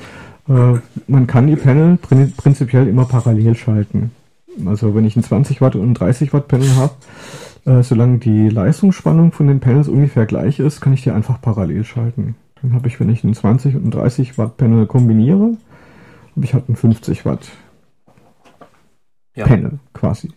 Äh, 0.47 0.79
man 1.07 1.27
kann 1.27 1.47
die 1.47 1.55
Panel 1.55 1.97
prinzipiell 1.97 2.87
immer 2.87 3.05
parallel 3.05 3.55
schalten. 3.55 4.11
Also 4.65 4.95
wenn 4.95 5.05
ich 5.05 5.15
ein 5.15 5.23
20 5.23 5.61
Watt 5.61 5.75
und 5.75 5.91
ein 5.91 5.93
30 5.93 6.33
Watt 6.33 6.47
Panel 6.47 6.75
habe, 6.75 6.93
äh, 7.65 7.83
solange 7.83 8.19
die 8.19 8.49
Leistungsspannung 8.49 9.31
von 9.31 9.47
den 9.47 9.59
Panels 9.59 9.87
ungefähr 9.87 10.25
gleich 10.25 10.59
ist, 10.59 10.81
kann 10.81 10.93
ich 10.93 11.01
die 11.03 11.11
einfach 11.11 11.41
parallel 11.41 11.83
schalten. 11.83 12.35
Dann 12.61 12.73
habe 12.73 12.87
ich, 12.87 12.99
wenn 12.99 13.09
ich 13.09 13.23
ein 13.23 13.33
20 13.33 13.75
und 13.75 13.85
ein 13.85 13.91
30 13.91 14.37
Watt 14.37 14.57
Panel 14.57 14.85
kombiniere, 14.85 15.57
habe 16.35 16.45
ich 16.45 16.53
halt 16.53 16.69
ein 16.69 16.75
50 16.75 17.25
Watt 17.25 17.47
ja. 19.35 19.45
Panel 19.45 19.79
quasi. 19.93 20.29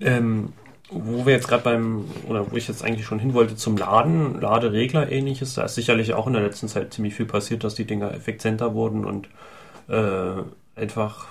Ähm, 0.00 0.52
wo 0.90 1.24
wir 1.24 1.32
jetzt 1.32 1.48
gerade 1.48 1.62
beim, 1.62 2.04
oder 2.28 2.50
wo 2.50 2.56
ich 2.56 2.66
jetzt 2.66 2.84
eigentlich 2.84 3.06
schon 3.06 3.20
hin 3.20 3.34
wollte, 3.34 3.54
zum 3.54 3.76
Laden, 3.76 4.40
Laderegler 4.40 5.10
ähnliches, 5.10 5.54
da 5.54 5.64
ist 5.64 5.76
sicherlich 5.76 6.14
auch 6.14 6.26
in 6.26 6.32
der 6.32 6.42
letzten 6.42 6.68
Zeit 6.68 6.92
ziemlich 6.92 7.14
viel 7.14 7.26
passiert, 7.26 7.62
dass 7.62 7.74
die 7.74 7.84
Dinger 7.84 8.12
effizienter 8.12 8.74
wurden 8.74 9.04
und 9.04 9.28
äh, 9.88 10.42
einfach 10.74 11.28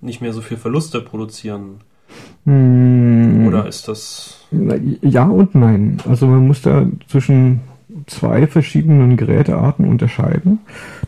nicht 0.00 0.20
mehr 0.20 0.32
so 0.32 0.40
viel 0.40 0.56
Verluste 0.56 1.00
produzieren. 1.00 1.80
Hm. 2.44 3.46
Oder 3.46 3.66
ist 3.66 3.86
das. 3.86 4.44
Ja 5.02 5.24
und 5.26 5.54
nein. 5.54 5.98
Also 6.08 6.26
man 6.26 6.46
muss 6.46 6.62
da 6.62 6.86
zwischen 7.06 7.60
zwei 8.06 8.46
verschiedenen 8.46 9.16
Gerätearten 9.16 9.86
unterscheiden. 9.86 10.60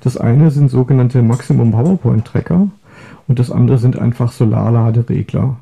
Das 0.03 0.17
eine 0.17 0.51
sind 0.51 0.71
sogenannte 0.71 1.23
Maximum 1.23 1.73
PowerPoint 1.73 2.25
Tracker 2.25 2.69
und 3.33 3.39
das 3.39 3.51
andere 3.51 3.79
sind 3.79 3.99
einfach 3.99 4.31
Solarladeregler. 4.31 5.57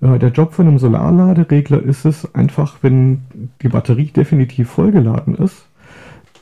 Äh, 0.00 0.18
der 0.18 0.30
Job 0.30 0.54
von 0.54 0.66
einem 0.66 0.80
Solarladeregler 0.80 1.80
ist 1.80 2.04
es 2.04 2.34
einfach, 2.34 2.78
wenn 2.82 3.20
die 3.62 3.68
Batterie 3.68 4.06
definitiv 4.06 4.70
vollgeladen 4.70 5.36
ist, 5.36 5.68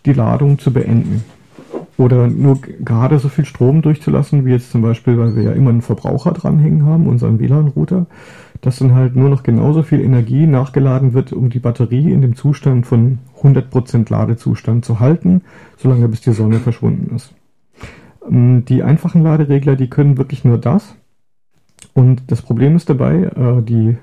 die 0.06 0.14
Ladung 0.14 0.58
zu 0.58 0.72
beenden 0.72 1.22
oder 1.99 2.28
nur 2.28 2.62
gerade 2.62 3.18
so 3.18 3.28
viel 3.28 3.44
Strom 3.44 3.82
durchzulassen, 3.82 4.46
wie 4.46 4.52
jetzt 4.52 4.70
zum 4.70 4.80
Beispiel, 4.80 5.18
weil 5.18 5.37
wir 5.37 5.42
ja 5.42 5.52
immer 5.52 5.68
einen 5.68 5.82
Verbraucher 5.82 6.32
dranhängen 6.32 6.87
haben, 6.87 7.08
unseren 7.08 7.38
WLAN-Router, 7.38 8.06
dass 8.62 8.78
dann 8.78 8.94
halt 8.94 9.16
nur 9.16 9.28
noch 9.28 9.42
genauso 9.42 9.82
viel 9.82 10.00
Energie 10.00 10.46
nachgeladen 10.46 11.12
wird, 11.12 11.34
um 11.34 11.50
die 11.50 11.58
Batterie 11.58 12.10
in 12.10 12.22
dem 12.22 12.37
Zustand 12.37 12.87
von 12.87 13.18
100% 13.42 14.10
Ladezustand 14.10 14.87
zu 14.87 14.99
halten, 14.99 15.42
solange 15.76 16.08
bis 16.08 16.22
die 16.22 16.32
Sonne 16.32 16.58
verschwunden 16.58 17.14
ist. 17.14 17.34
Ähm, 18.28 18.64
die 18.64 18.82
einfachen 18.82 19.22
Laderegler, 19.22 19.76
die 19.76 19.90
können 19.90 20.18
wirklich 20.18 20.44
nur 20.44 20.58
das. 20.58 20.94
Und 21.94 22.30
das 22.30 22.42
Problem 22.42 22.76
ist 22.76 22.88
dabei, 22.88 23.24
äh, 23.24 23.62
die, 23.62 23.96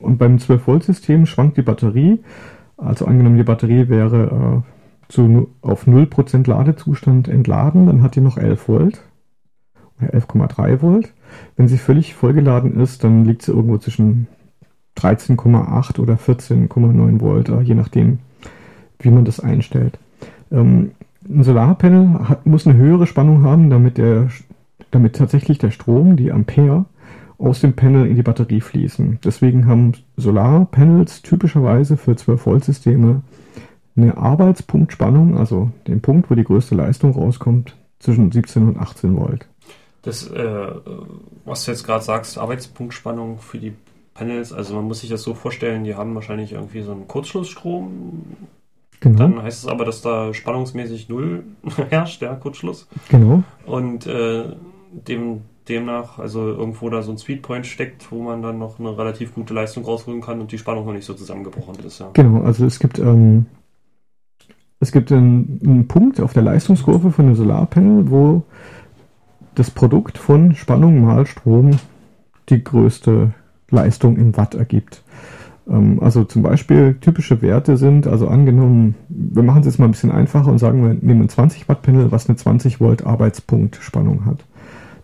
und 0.00 0.18
beim 0.18 0.36
12-Volt-System 0.36 1.26
schwankt 1.26 1.56
die 1.56 1.62
Batterie. 1.62 2.20
Also 2.76 3.06
angenommen, 3.06 3.36
die 3.36 3.44
Batterie 3.44 3.88
wäre 3.88 4.64
äh, 4.64 5.12
zu, 5.12 5.50
auf 5.60 5.86
0% 5.86 6.48
Ladezustand 6.48 7.28
entladen, 7.28 7.86
dann 7.86 8.02
hat 8.02 8.16
die 8.16 8.20
noch 8.20 8.38
11 8.38 8.68
Volt, 8.68 9.02
11,3 10.00 10.82
Volt. 10.82 11.12
Wenn 11.56 11.68
sie 11.68 11.78
völlig 11.78 12.14
vollgeladen 12.14 12.80
ist, 12.80 13.04
dann 13.04 13.24
liegt 13.24 13.42
sie 13.42 13.52
irgendwo 13.52 13.78
zwischen 13.78 14.28
13,8 14.96 15.98
oder 15.98 16.14
14,9 16.14 17.20
Volt, 17.20 17.48
äh, 17.48 17.60
je 17.60 17.74
nachdem, 17.74 18.18
wie 18.98 19.10
man 19.10 19.24
das 19.24 19.40
einstellt. 19.40 19.98
Ähm, 20.50 20.92
ein 21.30 21.42
Solarpanel 21.42 22.28
hat, 22.28 22.46
muss 22.46 22.66
eine 22.66 22.76
höhere 22.76 23.06
Spannung 23.06 23.42
haben, 23.44 23.70
damit, 23.70 23.98
der, 23.98 24.28
damit 24.90 25.16
tatsächlich 25.16 25.58
der 25.58 25.70
Strom, 25.70 26.16
die 26.16 26.32
Ampere, 26.32 26.84
aus 27.38 27.60
dem 27.60 27.74
Panel 27.74 28.06
in 28.06 28.16
die 28.16 28.22
Batterie 28.22 28.60
fließen. 28.60 29.18
Deswegen 29.24 29.66
haben 29.66 29.92
Solarpanels 30.16 31.22
typischerweise 31.22 31.96
für 31.96 32.14
12 32.14 32.46
Volt 32.46 32.64
Systeme 32.64 33.22
eine 33.96 34.16
Arbeitspunktspannung, 34.16 35.36
also 35.36 35.70
den 35.86 36.00
Punkt, 36.00 36.30
wo 36.30 36.34
die 36.34 36.44
größte 36.44 36.74
Leistung 36.74 37.12
rauskommt, 37.12 37.76
zwischen 37.98 38.30
17 38.30 38.68
und 38.68 38.78
18 38.78 39.16
Volt. 39.16 39.46
Das, 40.02 40.28
äh, 40.28 40.68
was 41.44 41.64
du 41.64 41.70
jetzt 41.70 41.84
gerade 41.84 42.04
sagst, 42.04 42.38
Arbeitspunktspannung 42.38 43.38
für 43.38 43.58
die 43.58 43.74
Panels, 44.14 44.52
also 44.52 44.74
man 44.74 44.84
muss 44.84 45.00
sich 45.00 45.10
das 45.10 45.22
so 45.22 45.34
vorstellen, 45.34 45.84
die 45.84 45.94
haben 45.94 46.14
wahrscheinlich 46.14 46.52
irgendwie 46.52 46.82
so 46.82 46.92
einen 46.92 47.08
Kurzschlussstrom. 47.08 48.24
Genau. 49.00 49.18
Dann 49.18 49.42
heißt 49.42 49.64
es 49.64 49.68
aber, 49.68 49.84
dass 49.84 50.02
da 50.02 50.34
spannungsmäßig 50.34 51.08
null 51.08 51.44
herrscht, 51.90 52.20
der 52.20 52.34
Kurzschluss. 52.36 52.86
Genau. 53.08 53.42
Und 53.66 54.06
äh, 54.06 54.44
dem, 54.92 55.42
demnach, 55.68 56.18
also 56.18 56.46
irgendwo 56.48 56.90
da 56.90 57.02
so 57.02 57.12
ein 57.12 57.18
Sweetpoint 57.18 57.66
steckt, 57.66 58.12
wo 58.12 58.22
man 58.22 58.42
dann 58.42 58.58
noch 58.58 58.78
eine 58.78 58.96
relativ 58.96 59.34
gute 59.34 59.54
Leistung 59.54 59.84
rausholen 59.84 60.20
kann 60.20 60.40
und 60.40 60.52
die 60.52 60.58
Spannung 60.58 60.84
noch 60.84 60.92
nicht 60.92 61.06
so 61.06 61.14
zusammengebrochen 61.14 61.76
ist. 61.86 62.00
Ja. 62.00 62.10
Genau, 62.12 62.42
also 62.42 62.66
es 62.66 62.78
gibt 62.78 62.98
ähm, 62.98 63.46
es 64.80 64.92
gibt 64.92 65.12
einen, 65.12 65.60
einen 65.62 65.88
Punkt 65.88 66.20
auf 66.20 66.32
der 66.32 66.42
Leistungskurve 66.42 67.12
von 67.12 67.26
einem 67.26 67.34
Solarpanel, 67.34 68.10
wo 68.10 68.42
das 69.54 69.70
Produkt 69.70 70.16
von 70.16 70.54
Spannung 70.54 71.04
mal 71.04 71.26
Strom 71.26 71.72
die 72.48 72.64
größte 72.64 73.32
Leistung 73.68 74.16
in 74.16 74.36
Watt 74.38 74.54
ergibt. 74.54 75.02
Ähm, 75.70 75.98
also 76.02 76.24
zum 76.24 76.42
Beispiel 76.42 76.96
typische 77.00 77.40
Werte 77.42 77.76
sind, 77.76 78.06
also 78.06 78.28
angenommen, 78.28 78.96
wir 79.08 79.42
machen 79.42 79.60
es 79.60 79.66
jetzt 79.66 79.78
mal 79.78 79.86
ein 79.86 79.92
bisschen 79.92 80.10
einfacher 80.10 80.50
und 80.50 80.58
sagen, 80.58 80.82
wir 80.82 80.94
nehmen 80.94 81.22
ein 81.22 81.28
20 81.28 81.68
Watt 81.68 81.82
Panel, 81.82 82.10
was 82.10 82.28
eine 82.28 82.36
20 82.36 82.80
Volt 82.80 83.06
Arbeitspunkt 83.06 83.76
Spannung 83.76 84.24
hat. 84.24 84.44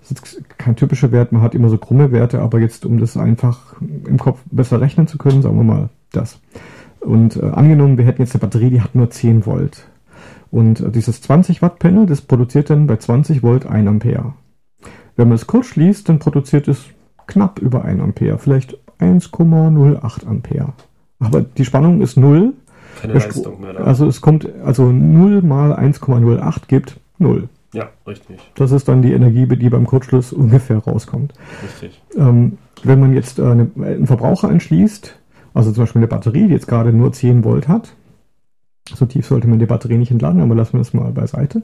Das 0.01 0.11
ist 0.11 0.43
kein 0.59 0.77
typischer 0.77 1.11
Wert, 1.11 1.33
man 1.33 1.43
hat 1.43 1.55
immer 1.55 1.69
so 1.69 1.79
krumme 1.79 2.13
Werte, 2.13 2.41
aber 2.41 2.61
jetzt, 2.61 2.87
um 2.87 2.99
das 2.99 3.17
einfach 3.17 3.75
im 3.81 4.19
Kopf 4.19 4.41
besser 4.51 4.81
rechnen 4.81 5.07
zu 5.07 5.19
können, 5.19 5.43
sagen 5.43 5.57
wir 5.57 5.65
mal 5.65 5.89
das. 6.13 6.41
Und 7.01 7.37
äh, 7.37 7.47
angenommen, 7.47 7.99
wir 7.99 8.05
hätten 8.05 8.23
jetzt 8.23 8.35
eine 8.35 8.41
Batterie, 8.41 8.71
die 8.71 8.81
hat 8.81 8.95
nur 8.95 9.11
10 9.11 9.47
Volt. 9.47 9.87
Und 10.51 10.81
äh, 10.81 10.91
dieses 10.91 11.23
20 11.23 11.63
Watt 11.63 11.79
Panel, 11.79 12.07
das 12.07 12.21
produziert 12.21 12.71
dann 12.71 12.87
bei 12.87 12.97
20 12.97 13.43
Volt 13.43 13.67
1 13.67 13.89
Ampere. 13.89 14.35
Wenn 15.17 15.29
man 15.29 15.37
es 15.37 15.47
kurz 15.47 15.67
schließt, 15.67 16.09
dann 16.09 16.19
produziert 16.19 16.69
es 16.69 16.85
knapp 17.27 17.59
über 17.59 17.85
1 17.85 18.01
Ampere, 18.01 18.39
vielleicht 18.39 18.79
1,08 19.01 20.27
Ampere. 20.27 20.73
Aber 21.19 21.43
die 21.43 21.65
Spannung 21.65 22.01
ist 22.01 22.17
0. 22.17 22.53
Keine 23.01 23.15
Leistung 23.15 23.61
mehr. 23.61 23.75
Da. 23.75 23.85
Also 23.85 24.07
es 24.07 24.21
kommt, 24.21 24.49
also 24.65 24.91
0 24.91 25.43
mal 25.43 25.73
1,08 25.73 26.63
gibt 26.69 26.99
0. 27.19 27.49
Ja, 27.73 27.89
richtig. 28.07 28.39
Das 28.55 28.73
ist 28.73 28.89
dann 28.89 29.03
die 29.03 29.13
Energie, 29.13 29.47
die 29.47 29.69
beim 29.69 29.87
Kurzschluss 29.87 30.33
ungefähr 30.33 30.79
rauskommt. 30.79 31.35
Richtig. 31.63 32.01
Ähm, 32.17 32.59
wenn 32.83 33.01
man 33.01 33.15
jetzt 33.15 33.39
äh, 33.39 33.45
eine, 33.45 33.71
einen 33.77 34.07
Verbraucher 34.07 34.49
anschließt, 34.49 35.15
also 35.53 35.73
zum 35.73 35.83
Beispiel 35.85 36.01
eine 36.01 36.09
Batterie, 36.09 36.47
die 36.47 36.53
jetzt 36.53 36.69
gerade 36.69 36.93
nur 36.93 37.13
10 37.13 37.45
Volt 37.45 37.69
hat. 37.69 37.95
So 38.95 39.05
tief 39.07 39.27
sollte 39.27 39.49
man 39.49 39.59
die 39.59 39.67
Batterie 39.67 39.99
nicht 39.99 40.11
entladen, 40.11 40.41
aber 40.41 40.55
lassen 40.55 40.75
wir 40.75 40.79
das 40.79 40.95
mal 40.95 41.11
beiseite. 41.13 41.63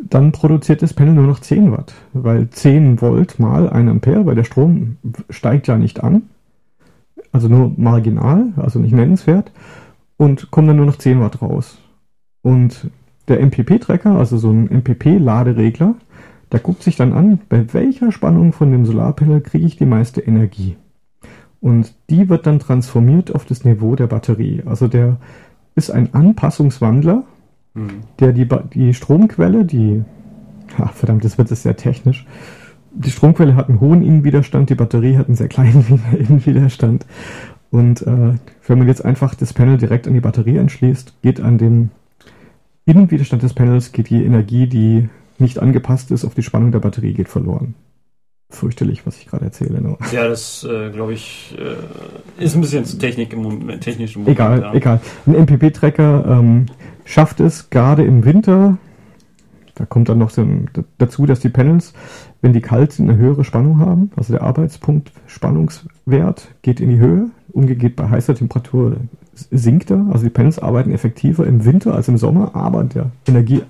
Dann 0.00 0.32
produziert 0.32 0.82
das 0.82 0.94
Panel 0.94 1.14
nur 1.14 1.26
noch 1.26 1.40
10 1.40 1.72
Watt, 1.72 1.94
weil 2.12 2.48
10 2.50 3.00
Volt 3.00 3.38
mal 3.38 3.68
1 3.68 3.90
Ampere, 3.90 4.26
weil 4.26 4.34
der 4.34 4.44
Strom 4.44 4.96
steigt 5.30 5.66
ja 5.66 5.76
nicht 5.76 6.02
an, 6.02 6.22
also 7.32 7.48
nur 7.48 7.72
marginal, 7.76 8.52
also 8.56 8.78
nicht 8.78 8.92
nennenswert, 8.92 9.52
und 10.16 10.50
kommen 10.50 10.68
dann 10.68 10.76
nur 10.76 10.86
noch 10.86 10.98
10 10.98 11.20
Watt 11.20 11.42
raus. 11.42 11.78
Und 12.42 12.90
der 13.28 13.40
MPP-Tracker, 13.40 14.16
also 14.16 14.38
so 14.38 14.50
ein 14.50 14.68
MPP-Laderegler, 14.70 15.94
der 16.52 16.60
guckt 16.60 16.82
sich 16.82 16.96
dann 16.96 17.12
an, 17.12 17.40
bei 17.48 17.72
welcher 17.74 18.10
Spannung 18.10 18.52
von 18.52 18.72
dem 18.72 18.86
Solarpanel 18.86 19.40
kriege 19.40 19.66
ich 19.66 19.76
die 19.76 19.86
meiste 19.86 20.20
Energie. 20.20 20.76
Und 21.60 21.94
die 22.08 22.28
wird 22.28 22.46
dann 22.46 22.60
transformiert 22.60 23.34
auf 23.34 23.44
das 23.44 23.64
Niveau 23.64 23.96
der 23.96 24.06
Batterie. 24.06 24.62
Also 24.64 24.88
der 24.88 25.16
ist 25.74 25.90
ein 25.90 26.14
Anpassungswandler, 26.14 27.24
mhm. 27.74 28.02
der 28.20 28.32
die, 28.32 28.48
die 28.72 28.94
Stromquelle, 28.94 29.64
die, 29.64 30.04
ach 30.78 30.92
verdammt, 30.94 31.24
das 31.24 31.38
wird 31.38 31.50
es 31.50 31.62
sehr 31.62 31.76
technisch. 31.76 32.26
Die 32.92 33.10
Stromquelle 33.10 33.54
hat 33.54 33.68
einen 33.68 33.80
hohen 33.80 34.02
Innenwiderstand, 34.02 34.70
die 34.70 34.74
Batterie 34.74 35.16
hat 35.16 35.26
einen 35.26 35.36
sehr 35.36 35.48
kleinen 35.48 36.02
Innenwiderstand. 36.18 37.06
Und 37.70 38.02
äh, 38.02 38.34
wenn 38.66 38.78
man 38.78 38.88
jetzt 38.88 39.04
einfach 39.04 39.34
das 39.34 39.52
Panel 39.52 39.76
direkt 39.76 40.06
an 40.06 40.14
die 40.14 40.20
Batterie 40.20 40.58
anschließt, 40.58 41.22
geht 41.22 41.40
an 41.40 41.58
dem 41.58 41.90
Innenwiderstand 42.86 43.42
des 43.42 43.52
Panels 43.52 43.92
geht 43.92 44.08
die 44.08 44.24
Energie, 44.24 44.66
die 44.66 45.08
nicht 45.38 45.58
angepasst 45.58 46.10
ist 46.10 46.24
auf 46.24 46.34
die 46.34 46.42
Spannung 46.42 46.72
der 46.72 46.80
Batterie, 46.80 47.12
geht 47.12 47.28
verloren 47.28 47.74
fürchterlich, 48.50 49.06
was 49.06 49.18
ich 49.18 49.26
gerade 49.26 49.46
erzähle. 49.46 49.80
Nur. 49.80 49.98
Ja, 50.12 50.26
das 50.28 50.64
äh, 50.64 50.90
glaube 50.90 51.12
ich 51.12 51.54
äh, 51.58 52.42
ist 52.42 52.54
ein 52.54 52.60
bisschen 52.60 52.84
zu 52.84 52.98
Technik 52.98 53.32
im 53.32 53.42
Moment, 53.42 53.82
technisch 53.82 54.16
im 54.16 54.22
Moment. 54.22 54.38
Egal, 54.38 54.60
ja. 54.60 54.74
egal. 54.74 55.00
Ein 55.26 55.34
MPP-Tracker 55.44 56.24
ähm, 56.26 56.66
schafft 57.04 57.40
es 57.40 57.70
gerade 57.70 58.04
im 58.04 58.24
Winter. 58.24 58.78
Da 59.78 59.86
kommt 59.86 60.08
dann 60.08 60.18
noch 60.18 60.30
so 60.30 60.44
dazu, 60.98 61.24
dass 61.24 61.38
die 61.38 61.50
Panels, 61.50 61.92
wenn 62.42 62.52
die 62.52 62.60
kalt 62.60 62.92
sind, 62.92 63.08
eine 63.08 63.18
höhere 63.18 63.44
Spannung 63.44 63.78
haben. 63.78 64.10
Also 64.16 64.32
der 64.32 64.42
Arbeitspunkt 64.42 65.12
Spannungswert 65.26 66.48
geht 66.62 66.80
in 66.80 66.90
die 66.90 66.98
Höhe. 66.98 67.30
Umgekehrt 67.52 67.94
bei 67.94 68.10
heißer 68.10 68.34
Temperatur 68.34 68.96
sinkt 69.34 69.92
er. 69.92 70.04
Also 70.10 70.24
die 70.24 70.30
Panels 70.30 70.58
arbeiten 70.58 70.90
effektiver 70.90 71.46
im 71.46 71.64
Winter 71.64 71.94
als 71.94 72.08
im 72.08 72.18
Sommer, 72.18 72.56
aber 72.56 72.82
der 72.84 73.10
Energie 73.26 73.62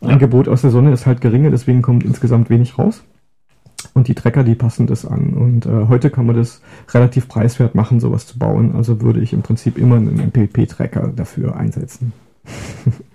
Ja. 0.00 0.16
Aus 0.52 0.60
der 0.60 0.70
Sonne 0.70 0.92
ist 0.92 1.06
halt 1.06 1.20
geringer, 1.20 1.50
deswegen 1.50 1.82
kommt 1.82 2.04
insgesamt 2.04 2.50
wenig 2.50 2.78
raus. 2.78 3.02
Und 3.94 4.08
die 4.08 4.14
Trecker, 4.14 4.44
die 4.44 4.54
passen 4.54 4.86
das 4.86 5.04
an. 5.04 5.34
Und 5.34 5.66
äh, 5.66 5.86
heute 5.88 6.10
kann 6.10 6.26
man 6.26 6.36
das 6.36 6.60
relativ 6.90 7.28
preiswert 7.28 7.74
machen, 7.74 7.98
sowas 7.98 8.26
zu 8.26 8.38
bauen. 8.38 8.76
Also 8.76 9.00
würde 9.00 9.20
ich 9.20 9.32
im 9.32 9.42
Prinzip 9.42 9.78
immer 9.78 9.96
einen 9.96 10.18
MPP-Trecker 10.18 11.12
dafür 11.16 11.56
einsetzen. 11.56 12.12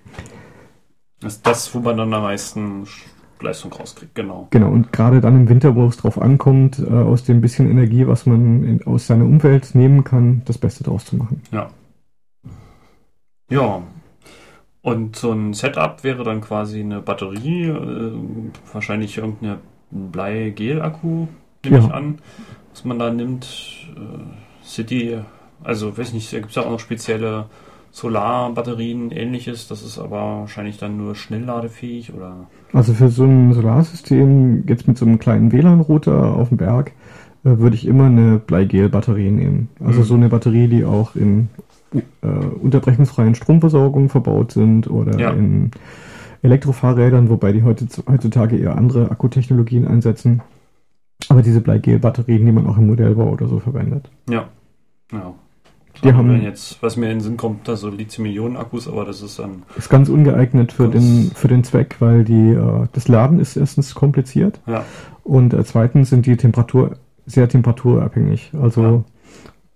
das 1.24 1.34
ist 1.34 1.46
das, 1.46 1.74
wo 1.74 1.80
man 1.80 1.96
dann 1.96 2.12
am 2.12 2.22
meisten 2.22 2.86
Leistung 3.40 3.72
rauskriegt, 3.72 4.14
genau. 4.14 4.48
Genau, 4.50 4.70
und 4.70 4.92
gerade 4.92 5.20
dann 5.20 5.36
im 5.36 5.48
Winter, 5.48 5.74
wo 5.74 5.86
es 5.86 5.96
drauf 5.96 6.20
ankommt, 6.20 6.78
äh, 6.78 6.90
aus 6.90 7.24
dem 7.24 7.40
bisschen 7.40 7.70
Energie, 7.70 8.06
was 8.06 8.26
man 8.26 8.64
in, 8.64 8.86
aus 8.86 9.06
seiner 9.06 9.24
Umwelt 9.24 9.74
nehmen 9.74 10.04
kann, 10.04 10.42
das 10.46 10.58
Beste 10.58 10.84
draus 10.84 11.04
zu 11.04 11.16
machen. 11.16 11.42
Ja. 11.52 11.68
Ja. 13.50 13.82
Und 14.82 15.16
so 15.16 15.32
ein 15.32 15.54
Setup 15.54 16.04
wäre 16.04 16.24
dann 16.24 16.40
quasi 16.40 16.80
eine 16.80 17.00
Batterie, 17.00 17.64
äh, 17.64 18.12
wahrscheinlich 18.72 19.16
irgendeine 19.16 19.58
Blei-Gel-Akku, 19.90 21.28
nehme 21.64 21.78
ja. 21.78 21.84
ich 21.84 21.92
an, 21.92 22.18
was 22.70 22.84
man 22.84 22.98
da 22.98 23.10
nimmt. 23.10 23.46
Äh, 23.96 24.66
City, 24.66 25.18
also 25.62 25.96
weiß 25.96 26.12
nicht, 26.12 26.32
da 26.32 26.38
gibt 26.38 26.50
es 26.50 26.56
ja 26.56 26.62
auch 26.62 26.70
noch 26.70 26.80
spezielle 26.80 27.46
Solarbatterien, 27.94 29.12
ähnliches. 29.12 29.68
Das 29.68 29.84
ist 29.84 30.00
aber 30.00 30.40
wahrscheinlich 30.40 30.78
dann 30.78 30.96
nur 30.96 31.14
schnellladefähig 31.14 32.12
oder. 32.12 32.48
Also 32.72 32.92
für 32.92 33.08
so 33.08 33.22
ein 33.22 33.52
Solarsystem, 33.52 34.64
jetzt 34.66 34.88
mit 34.88 34.98
so 34.98 35.06
einem 35.06 35.20
kleinen 35.20 35.52
WLAN-Router 35.52 36.34
auf 36.34 36.48
dem 36.48 36.56
Berg, 36.56 36.90
äh, 37.44 37.58
würde 37.58 37.76
ich 37.76 37.86
immer 37.86 38.06
eine 38.06 38.40
Bleigel-Batterie 38.40 39.30
nehmen. 39.30 39.68
Also 39.78 40.00
mhm. 40.00 40.04
so 40.04 40.14
eine 40.14 40.28
Batterie, 40.28 40.66
die 40.66 40.84
auch 40.84 41.14
in 41.14 41.50
äh, 41.94 42.26
unterbrechungsfreien 42.26 43.36
Stromversorgung 43.36 44.08
verbaut 44.08 44.50
sind 44.50 44.90
oder 44.90 45.16
ja. 45.16 45.30
in 45.30 45.70
Elektrofahrrädern, 46.42 47.30
wobei 47.30 47.52
die 47.52 47.62
heute, 47.62 47.86
heutzutage 48.08 48.56
eher 48.56 48.76
andere 48.76 49.12
Akkutechnologien 49.12 49.86
einsetzen. 49.86 50.42
Aber 51.28 51.42
diese 51.42 51.60
Bleigel-Batterien, 51.60 52.44
die 52.44 52.50
man 52.50 52.66
auch 52.66 52.76
im 52.76 52.88
Modellbau 52.88 53.30
oder 53.30 53.46
so 53.46 53.60
verwendet. 53.60 54.10
Ja. 54.28 54.48
Ja. 55.12 55.32
Die 56.02 56.12
haben 56.12 56.28
wenn 56.28 56.42
jetzt, 56.42 56.82
was 56.82 56.96
mir 56.96 57.06
in 57.06 57.18
den 57.18 57.20
Sinn 57.20 57.36
kommt, 57.36 57.68
da 57.68 57.76
so 57.76 57.88
Lithium-Ionen-Akkus, 57.88 58.88
aber 58.88 59.04
das 59.04 59.22
ist 59.22 59.38
dann. 59.38 59.62
Ist 59.76 59.88
ganz 59.88 60.08
ungeeignet 60.08 60.72
für 60.72 60.88
den, 60.88 61.30
für 61.34 61.48
den 61.48 61.64
Zweck, 61.64 61.96
weil 62.00 62.24
die, 62.24 62.50
äh, 62.50 62.86
das 62.92 63.08
Laden 63.08 63.38
ist 63.38 63.56
erstens 63.56 63.94
kompliziert. 63.94 64.60
Ja. 64.66 64.84
Und 65.22 65.54
äh, 65.54 65.64
zweitens 65.64 66.10
sind 66.10 66.26
die 66.26 66.36
Temperatur 66.36 66.96
sehr 67.26 67.48
temperaturabhängig. 67.48 68.50
Also 68.60 69.04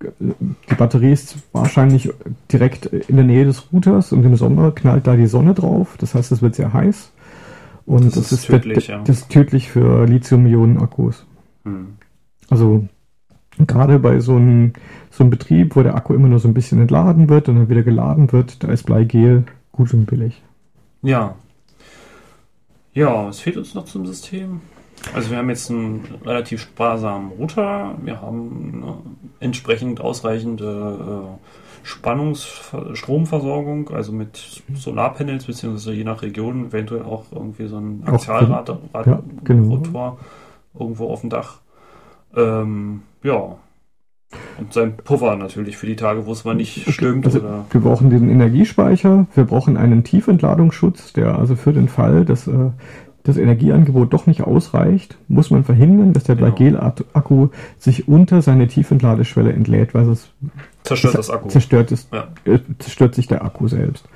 ja. 0.03 0.09
die 0.31 0.75
Batterie 0.75 1.13
ist 1.13 1.37
wahrscheinlich 1.53 2.11
direkt 2.53 2.87
in 2.87 3.17
der 3.17 3.25
Nähe 3.25 3.45
des 3.45 3.73
Routers 3.73 4.13
und 4.13 4.25
im 4.25 4.37
Sommer 4.37 4.73
knallt 4.73 5.07
da 5.07 5.17
die 5.17 5.27
Sonne 5.27 5.55
drauf. 5.55 5.97
Das 5.99 6.15
heißt, 6.15 6.33
es 6.33 6.43
wird 6.43 6.55
sehr 6.55 6.73
heiß. 6.73 7.13
Und 7.87 8.05
das, 8.05 8.15
das 8.15 8.33
ist, 8.33 8.47
tödlich, 8.47 8.89
ja. 8.89 9.03
das 9.03 9.21
ist 9.21 9.31
tödlich 9.31 9.71
für 9.71 10.05
Lithium-Ionen-Akkus. 10.05 11.25
Hm. 11.65 11.95
Also 12.51 12.87
gerade 13.67 13.99
bei 13.99 14.21
so 14.21 14.37
einem, 14.37 14.75
so 15.19 15.25
einem 15.25 15.31
Betrieb, 15.31 15.77
wo 15.77 15.83
der 15.83 15.97
Akku 15.97 16.15
immer 16.15 16.29
nur 16.29 16.39
so 16.39 16.49
ein 16.49 16.55
bisschen 16.55 16.81
entladen 16.81 17.29
wird 17.29 17.49
und 17.49 17.57
dann 17.57 17.69
wieder 17.69 17.83
geladen 17.83 18.33
wird, 18.33 18.63
da 18.63 18.69
ist 18.69 18.85
Bleigel 18.85 19.45
gut 19.73 19.93
und 19.93 20.07
billig. 20.07 20.41
Ja. 21.03 21.35
Ja, 22.95 23.27
was 23.27 23.41
fehlt 23.41 23.57
uns 23.57 23.75
noch 23.75 23.85
zum 23.85 24.07
System? 24.07 24.61
Also 25.15 25.31
wir 25.31 25.39
haben 25.39 25.51
jetzt 25.51 25.71
einen 25.71 26.05
relativ 26.25 26.63
sparsamen 26.63 27.33
Router, 27.33 27.97
wir 28.03 28.21
haben 28.21 28.83
eine 28.83 28.99
entsprechend 29.41 30.01
ausreichende 30.01 30.65
äh, 30.65 31.29
Spannungsstromversorgung, 31.85 33.91
also 33.91 34.13
mit 34.13 34.63
Solarpanels, 34.75 35.47
beziehungsweise 35.47 35.95
je 35.95 36.05
nach 36.05 36.23
Region 36.23 36.67
eventuell 36.67 37.03
auch 37.03 37.25
irgendwie 37.33 37.67
so 37.67 37.79
ein 37.79 38.05
Axialrotor 38.07 38.79
ja, 38.95 39.21
genau. 39.45 39.83
irgendwo 40.79 41.09
auf 41.09 41.23
dem 41.23 41.31
Dach. 41.31 41.59
Ähm, 42.37 43.03
ja. 43.23 43.57
Und 44.59 44.73
sein 44.73 44.97
Puffer 44.97 45.37
natürlich 45.37 45.77
für 45.77 45.87
die 45.87 45.97
Tage, 45.97 46.27
wo 46.27 46.33
es 46.33 46.45
mal 46.45 46.55
nicht 46.55 46.79
okay. 46.83 46.93
stimmt. 46.93 47.27
Also 47.27 47.41
oder 47.41 47.65
wir 47.71 47.81
brauchen 47.81 48.11
den 48.11 48.29
Energiespeicher, 48.29 49.27
wir 49.35 49.45
brauchen 49.45 49.77
einen 49.77 50.05
Tiefentladungsschutz, 50.05 51.13
der 51.13 51.39
also 51.39 51.55
für 51.55 51.73
den 51.73 51.89
Fall, 51.89 52.25
dass 52.25 52.49
äh, 52.49 52.71
das 53.29 53.37
Energieangebot 53.37 54.13
doch 54.13 54.27
nicht 54.27 54.43
ausreicht, 54.43 55.19
muss 55.29 55.51
man 55.51 55.63
verhindern, 55.63 56.15
dass 56.15 56.25
der 56.25 56.37
genau. 56.37 56.51
Bleigel-Akku 56.51 57.49
sich 57.77 58.09
unter 58.09 58.41
seine 58.41 58.69
Tiefentladeschwelle 58.69 59.53
entlädt, 59.53 59.93
weil 59.93 60.09
es 60.09 60.31
zerstört 60.83 61.15
das 61.15 61.31
Akku. 61.31 61.49
Zerstört, 61.49 61.93
ist, 61.93 62.13
ja. 62.13 62.29
äh, 62.45 62.59
zerstört 62.79 63.15
sich 63.15 63.27
der 63.27 63.45
Akku 63.45 63.69
selbst. 63.69 64.09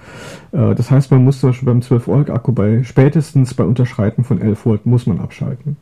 Äh, 0.52 0.74
das 0.74 0.90
heißt, 0.90 1.10
man 1.10 1.24
muss 1.24 1.40
zum 1.40 1.50
Beispiel 1.50 1.66
beim 1.66 1.80
12-Volt-Akku 1.80 2.52
bei 2.52 2.82
spätestens 2.84 3.52
bei 3.54 3.64
Unterschreiten 3.64 4.24
von 4.24 4.40
11 4.40 4.64
Volt 4.64 4.86
muss 4.86 5.06
man 5.06 5.20
abschalten. 5.20 5.76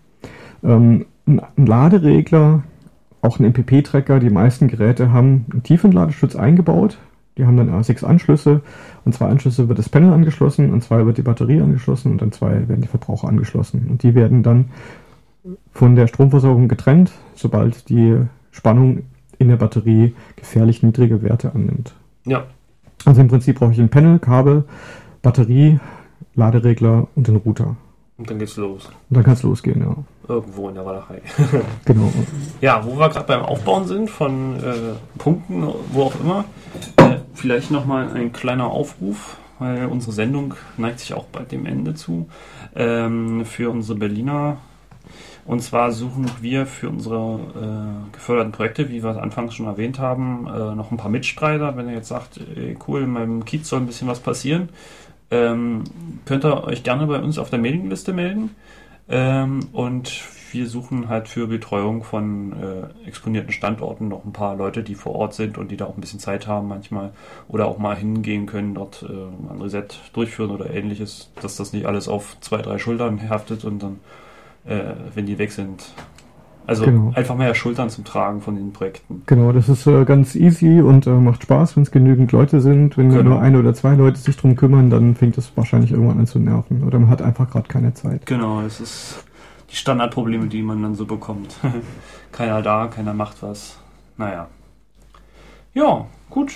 Ähm, 0.64 1.06
ein 1.26 1.66
Laderegler 1.66 2.64
auch 3.22 3.38
ein 3.38 3.46
MPP-Tracker. 3.46 4.20
Die 4.20 4.30
meisten 4.30 4.68
Geräte 4.68 5.12
haben 5.12 5.46
einen 5.50 5.62
Tiefentladeschutz 5.62 6.36
eingebaut. 6.36 6.98
Die 7.38 7.46
haben 7.46 7.56
dann 7.56 7.82
sechs 7.82 8.04
Anschlüsse. 8.04 8.60
Und 9.04 9.14
zwei 9.14 9.28
Anschlüsse 9.28 9.68
wird 9.68 9.78
das 9.78 9.88
Panel 9.88 10.12
angeschlossen 10.12 10.72
und 10.72 10.82
zwei 10.82 11.06
wird 11.06 11.18
die 11.18 11.22
Batterie 11.22 11.60
angeschlossen 11.60 12.12
und 12.12 12.22
dann 12.22 12.32
zwei 12.32 12.68
werden 12.68 12.82
die 12.82 12.88
Verbraucher 12.88 13.28
angeschlossen. 13.28 13.86
Und 13.88 14.02
die 14.02 14.14
werden 14.14 14.42
dann 14.42 14.70
von 15.72 15.96
der 15.96 16.06
Stromversorgung 16.06 16.68
getrennt, 16.68 17.12
sobald 17.34 17.88
die 17.88 18.16
Spannung 18.50 19.04
in 19.38 19.48
der 19.48 19.56
Batterie 19.56 20.14
gefährlich 20.36 20.82
niedrige 20.82 21.22
Werte 21.22 21.54
annimmt. 21.54 21.94
Ja. 22.26 22.44
Also 23.06 23.22
im 23.22 23.28
Prinzip 23.28 23.58
brauche 23.58 23.72
ich 23.72 23.80
ein 23.80 23.88
Panel, 23.88 24.18
Kabel, 24.18 24.64
Batterie, 25.22 25.80
Laderegler 26.34 27.08
und 27.14 27.26
den 27.26 27.36
Router. 27.36 27.76
Und 28.18 28.30
dann 28.30 28.38
geht's 28.38 28.56
los. 28.56 28.86
Und 29.08 29.16
dann 29.16 29.24
kann 29.24 29.32
es 29.32 29.42
losgehen, 29.42 29.80
ja. 29.80 29.96
Irgendwo 30.30 30.68
in 30.68 30.76
der 30.76 30.86
Walachei. 30.86 31.20
genau. 31.84 32.12
Ja, 32.60 32.84
wo 32.84 32.96
wir 32.96 33.08
gerade 33.08 33.26
beim 33.26 33.42
Aufbauen 33.42 33.88
sind 33.88 34.08
von 34.08 34.62
äh, 34.62 35.18
Punkten, 35.18 35.66
wo 35.92 36.04
auch 36.04 36.14
immer, 36.20 36.44
äh, 36.98 37.16
vielleicht 37.34 37.72
nochmal 37.72 38.12
ein 38.14 38.32
kleiner 38.32 38.66
Aufruf, 38.66 39.38
weil 39.58 39.86
unsere 39.86 40.12
Sendung 40.12 40.54
neigt 40.76 41.00
sich 41.00 41.14
auch 41.14 41.24
bald 41.24 41.50
dem 41.50 41.66
Ende 41.66 41.94
zu, 41.94 42.28
ähm, 42.76 43.44
für 43.44 43.70
unsere 43.70 43.98
Berliner. 43.98 44.58
Und 45.46 45.64
zwar 45.64 45.90
suchen 45.90 46.30
wir 46.40 46.64
für 46.64 46.90
unsere 46.90 47.40
äh, 47.56 48.12
geförderten 48.12 48.52
Projekte, 48.52 48.88
wie 48.88 49.02
wir 49.02 49.10
es 49.10 49.16
anfangs 49.16 49.54
schon 49.54 49.66
erwähnt 49.66 49.98
haben, 49.98 50.46
äh, 50.46 50.76
noch 50.76 50.92
ein 50.92 50.96
paar 50.96 51.10
Mitstreiter. 51.10 51.76
Wenn 51.76 51.88
ihr 51.88 51.94
jetzt 51.94 52.08
sagt, 52.08 52.38
ey, 52.54 52.78
cool, 52.86 53.02
in 53.02 53.10
meinem 53.10 53.44
Kiez 53.44 53.68
soll 53.68 53.80
ein 53.80 53.86
bisschen 53.86 54.06
was 54.06 54.20
passieren, 54.20 54.68
ähm, 55.32 55.82
könnt 56.24 56.44
ihr 56.44 56.62
euch 56.62 56.84
gerne 56.84 57.08
bei 57.08 57.18
uns 57.18 57.36
auf 57.36 57.50
der 57.50 57.58
Mailingliste 57.58 58.12
melden. 58.12 58.50
Ähm, 59.10 59.68
und 59.72 60.22
wir 60.52 60.68
suchen 60.68 61.08
halt 61.08 61.28
für 61.28 61.48
Betreuung 61.48 62.04
von 62.04 62.52
äh, 62.52 63.08
exponierten 63.08 63.52
Standorten 63.52 64.08
noch 64.08 64.24
ein 64.24 64.32
paar 64.32 64.56
Leute, 64.56 64.82
die 64.82 64.94
vor 64.94 65.14
Ort 65.14 65.34
sind 65.34 65.58
und 65.58 65.70
die 65.70 65.76
da 65.76 65.86
auch 65.86 65.96
ein 65.96 66.00
bisschen 66.00 66.20
Zeit 66.20 66.46
haben 66.46 66.68
manchmal 66.68 67.12
oder 67.48 67.66
auch 67.66 67.78
mal 67.78 67.96
hingehen 67.96 68.46
können, 68.46 68.74
dort 68.74 69.02
äh, 69.02 69.06
ein 69.06 69.60
Reset 69.60 69.88
durchführen 70.12 70.50
oder 70.50 70.70
ähnliches, 70.70 71.30
dass 71.42 71.56
das 71.56 71.72
nicht 71.72 71.86
alles 71.86 72.08
auf 72.08 72.36
zwei, 72.40 72.58
drei 72.58 72.78
Schultern 72.78 73.28
haftet 73.28 73.64
und 73.64 73.82
dann, 73.82 74.00
äh, 74.64 74.94
wenn 75.14 75.26
die 75.26 75.38
weg 75.38 75.52
sind, 75.52 75.92
also 76.70 76.84
genau. 76.84 77.12
einfach 77.16 77.34
mehr 77.34 77.52
Schultern 77.56 77.90
zum 77.90 78.04
Tragen 78.04 78.40
von 78.40 78.54
den 78.54 78.72
Projekten. 78.72 79.22
Genau, 79.26 79.50
das 79.50 79.68
ist 79.68 79.88
äh, 79.88 80.04
ganz 80.04 80.36
easy 80.36 80.80
und 80.80 81.04
äh, 81.04 81.10
macht 81.10 81.42
Spaß, 81.42 81.76
wenn 81.76 81.82
es 81.82 81.90
genügend 81.90 82.30
Leute 82.30 82.60
sind. 82.60 82.96
Wenn 82.96 83.10
genau. 83.10 83.30
nur 83.30 83.40
ein 83.40 83.56
oder 83.56 83.74
zwei 83.74 83.94
Leute 83.94 84.18
sich 84.18 84.36
drum 84.36 84.54
kümmern, 84.54 84.88
dann 84.88 85.16
fängt 85.16 85.36
es 85.36 85.50
wahrscheinlich 85.56 85.90
irgendwann 85.90 86.20
an 86.20 86.28
zu 86.28 86.38
nerven. 86.38 86.84
Oder 86.84 87.00
man 87.00 87.10
hat 87.10 87.22
einfach 87.22 87.50
gerade 87.50 87.66
keine 87.66 87.92
Zeit. 87.94 88.24
Genau, 88.24 88.62
das 88.62 88.80
ist 88.80 89.24
die 89.68 89.74
Standardprobleme, 89.74 90.46
die 90.46 90.62
man 90.62 90.80
dann 90.80 90.94
so 90.94 91.06
bekommt. 91.06 91.56
keiner 92.32 92.62
da, 92.62 92.86
keiner 92.86 93.14
macht 93.14 93.42
was. 93.42 93.80
Naja. 94.16 94.46
Ja, 95.74 96.06
gut. 96.28 96.52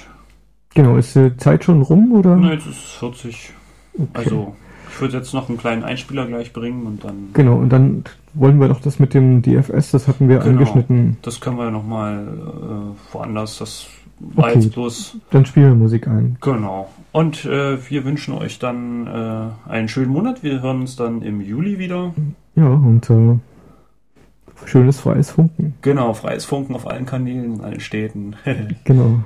Genau, 0.74 0.96
ist 0.96 1.16
die 1.16 1.37
Zeit 1.38 1.64
schon 1.64 1.83
rum, 1.83 2.12
oder? 2.12 2.37
Ne, 2.37 2.55
jetzt 2.55 2.66
ist 2.68 2.85
40. 3.00 3.53
Okay. 3.94 4.09
Also 4.12 4.55
ich 4.90 5.00
würde 5.00 5.16
jetzt 5.16 5.35
noch 5.35 5.48
einen 5.48 5.59
kleinen 5.59 5.83
Einspieler 5.83 6.27
gleich 6.27 6.53
bringen 6.53 6.87
und 6.87 7.03
dann. 7.03 7.31
Genau, 7.33 7.57
und 7.57 7.70
dann 7.70 8.05
wollen 8.35 8.59
wir 8.61 8.68
doch 8.68 8.81
das 8.81 8.99
mit 8.99 9.14
dem 9.14 9.42
DFS, 9.42 9.90
das 9.92 10.09
hatten 10.09 10.29
wir 10.29 10.38
genau, 10.38 10.51
angeschnitten. 10.51 11.16
Das 11.23 11.40
können 11.40 11.57
wir 11.57 11.70
nochmal 11.70 12.27
äh, 12.29 13.14
woanders. 13.14 13.59
Das 13.59 13.87
war 14.18 14.47
okay, 14.47 14.61
jetzt 14.61 14.73
bloß. 14.73 15.16
Dann 15.31 15.47
spielen 15.47 15.68
wir 15.68 15.75
Musik 15.75 16.07
ein. 16.09 16.37
Genau. 16.40 16.90
Und 17.12 17.44
äh, 17.44 17.79
wir 17.90 18.05
wünschen 18.05 18.35
euch 18.35 18.59
dann 18.59 19.07
äh, 19.07 19.70
einen 19.70 19.88
schönen 19.88 20.11
Monat. 20.11 20.42
Wir 20.42 20.62
hören 20.62 20.81
uns 20.81 20.97
dann 20.97 21.23
im 21.23 21.40
Juli 21.40 21.79
wieder. 21.79 22.12
Ja, 22.57 22.66
und 22.66 23.09
äh, 23.11 23.38
schönes 24.66 25.01
freies 25.01 25.31
Funken. 25.31 25.75
Genau, 25.83 26.14
freies 26.14 26.44
Funken 26.44 26.75
auf 26.75 26.87
allen 26.87 27.07
Kanälen, 27.07 27.57
in 27.57 27.61
allen 27.61 27.81
Städten. 27.81 28.37
genau. 28.85 29.20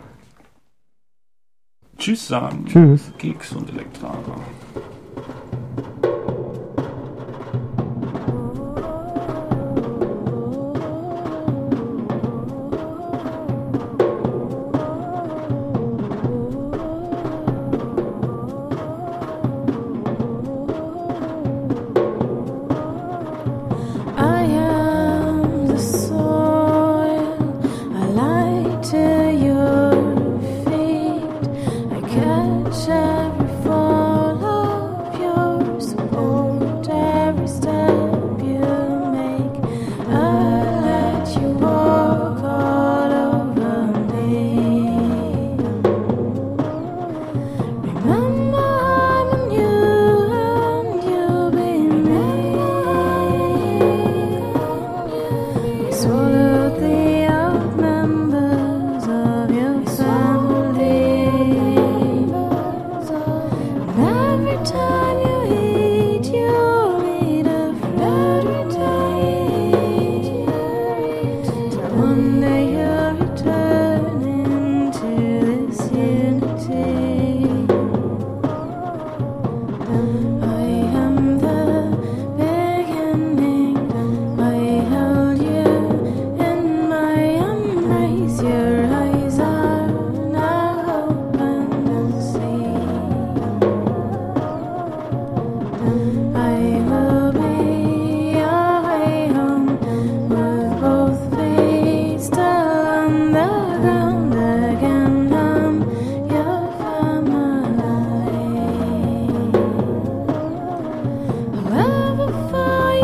Tschüss 1.98 2.28
sagen. 2.28 2.64
Tschüss. 2.66 3.12
Geeks 3.18 3.52
und 3.52 3.70
Elektraner. 3.70 4.40
swallow 55.98 56.47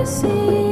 see. 0.04 0.63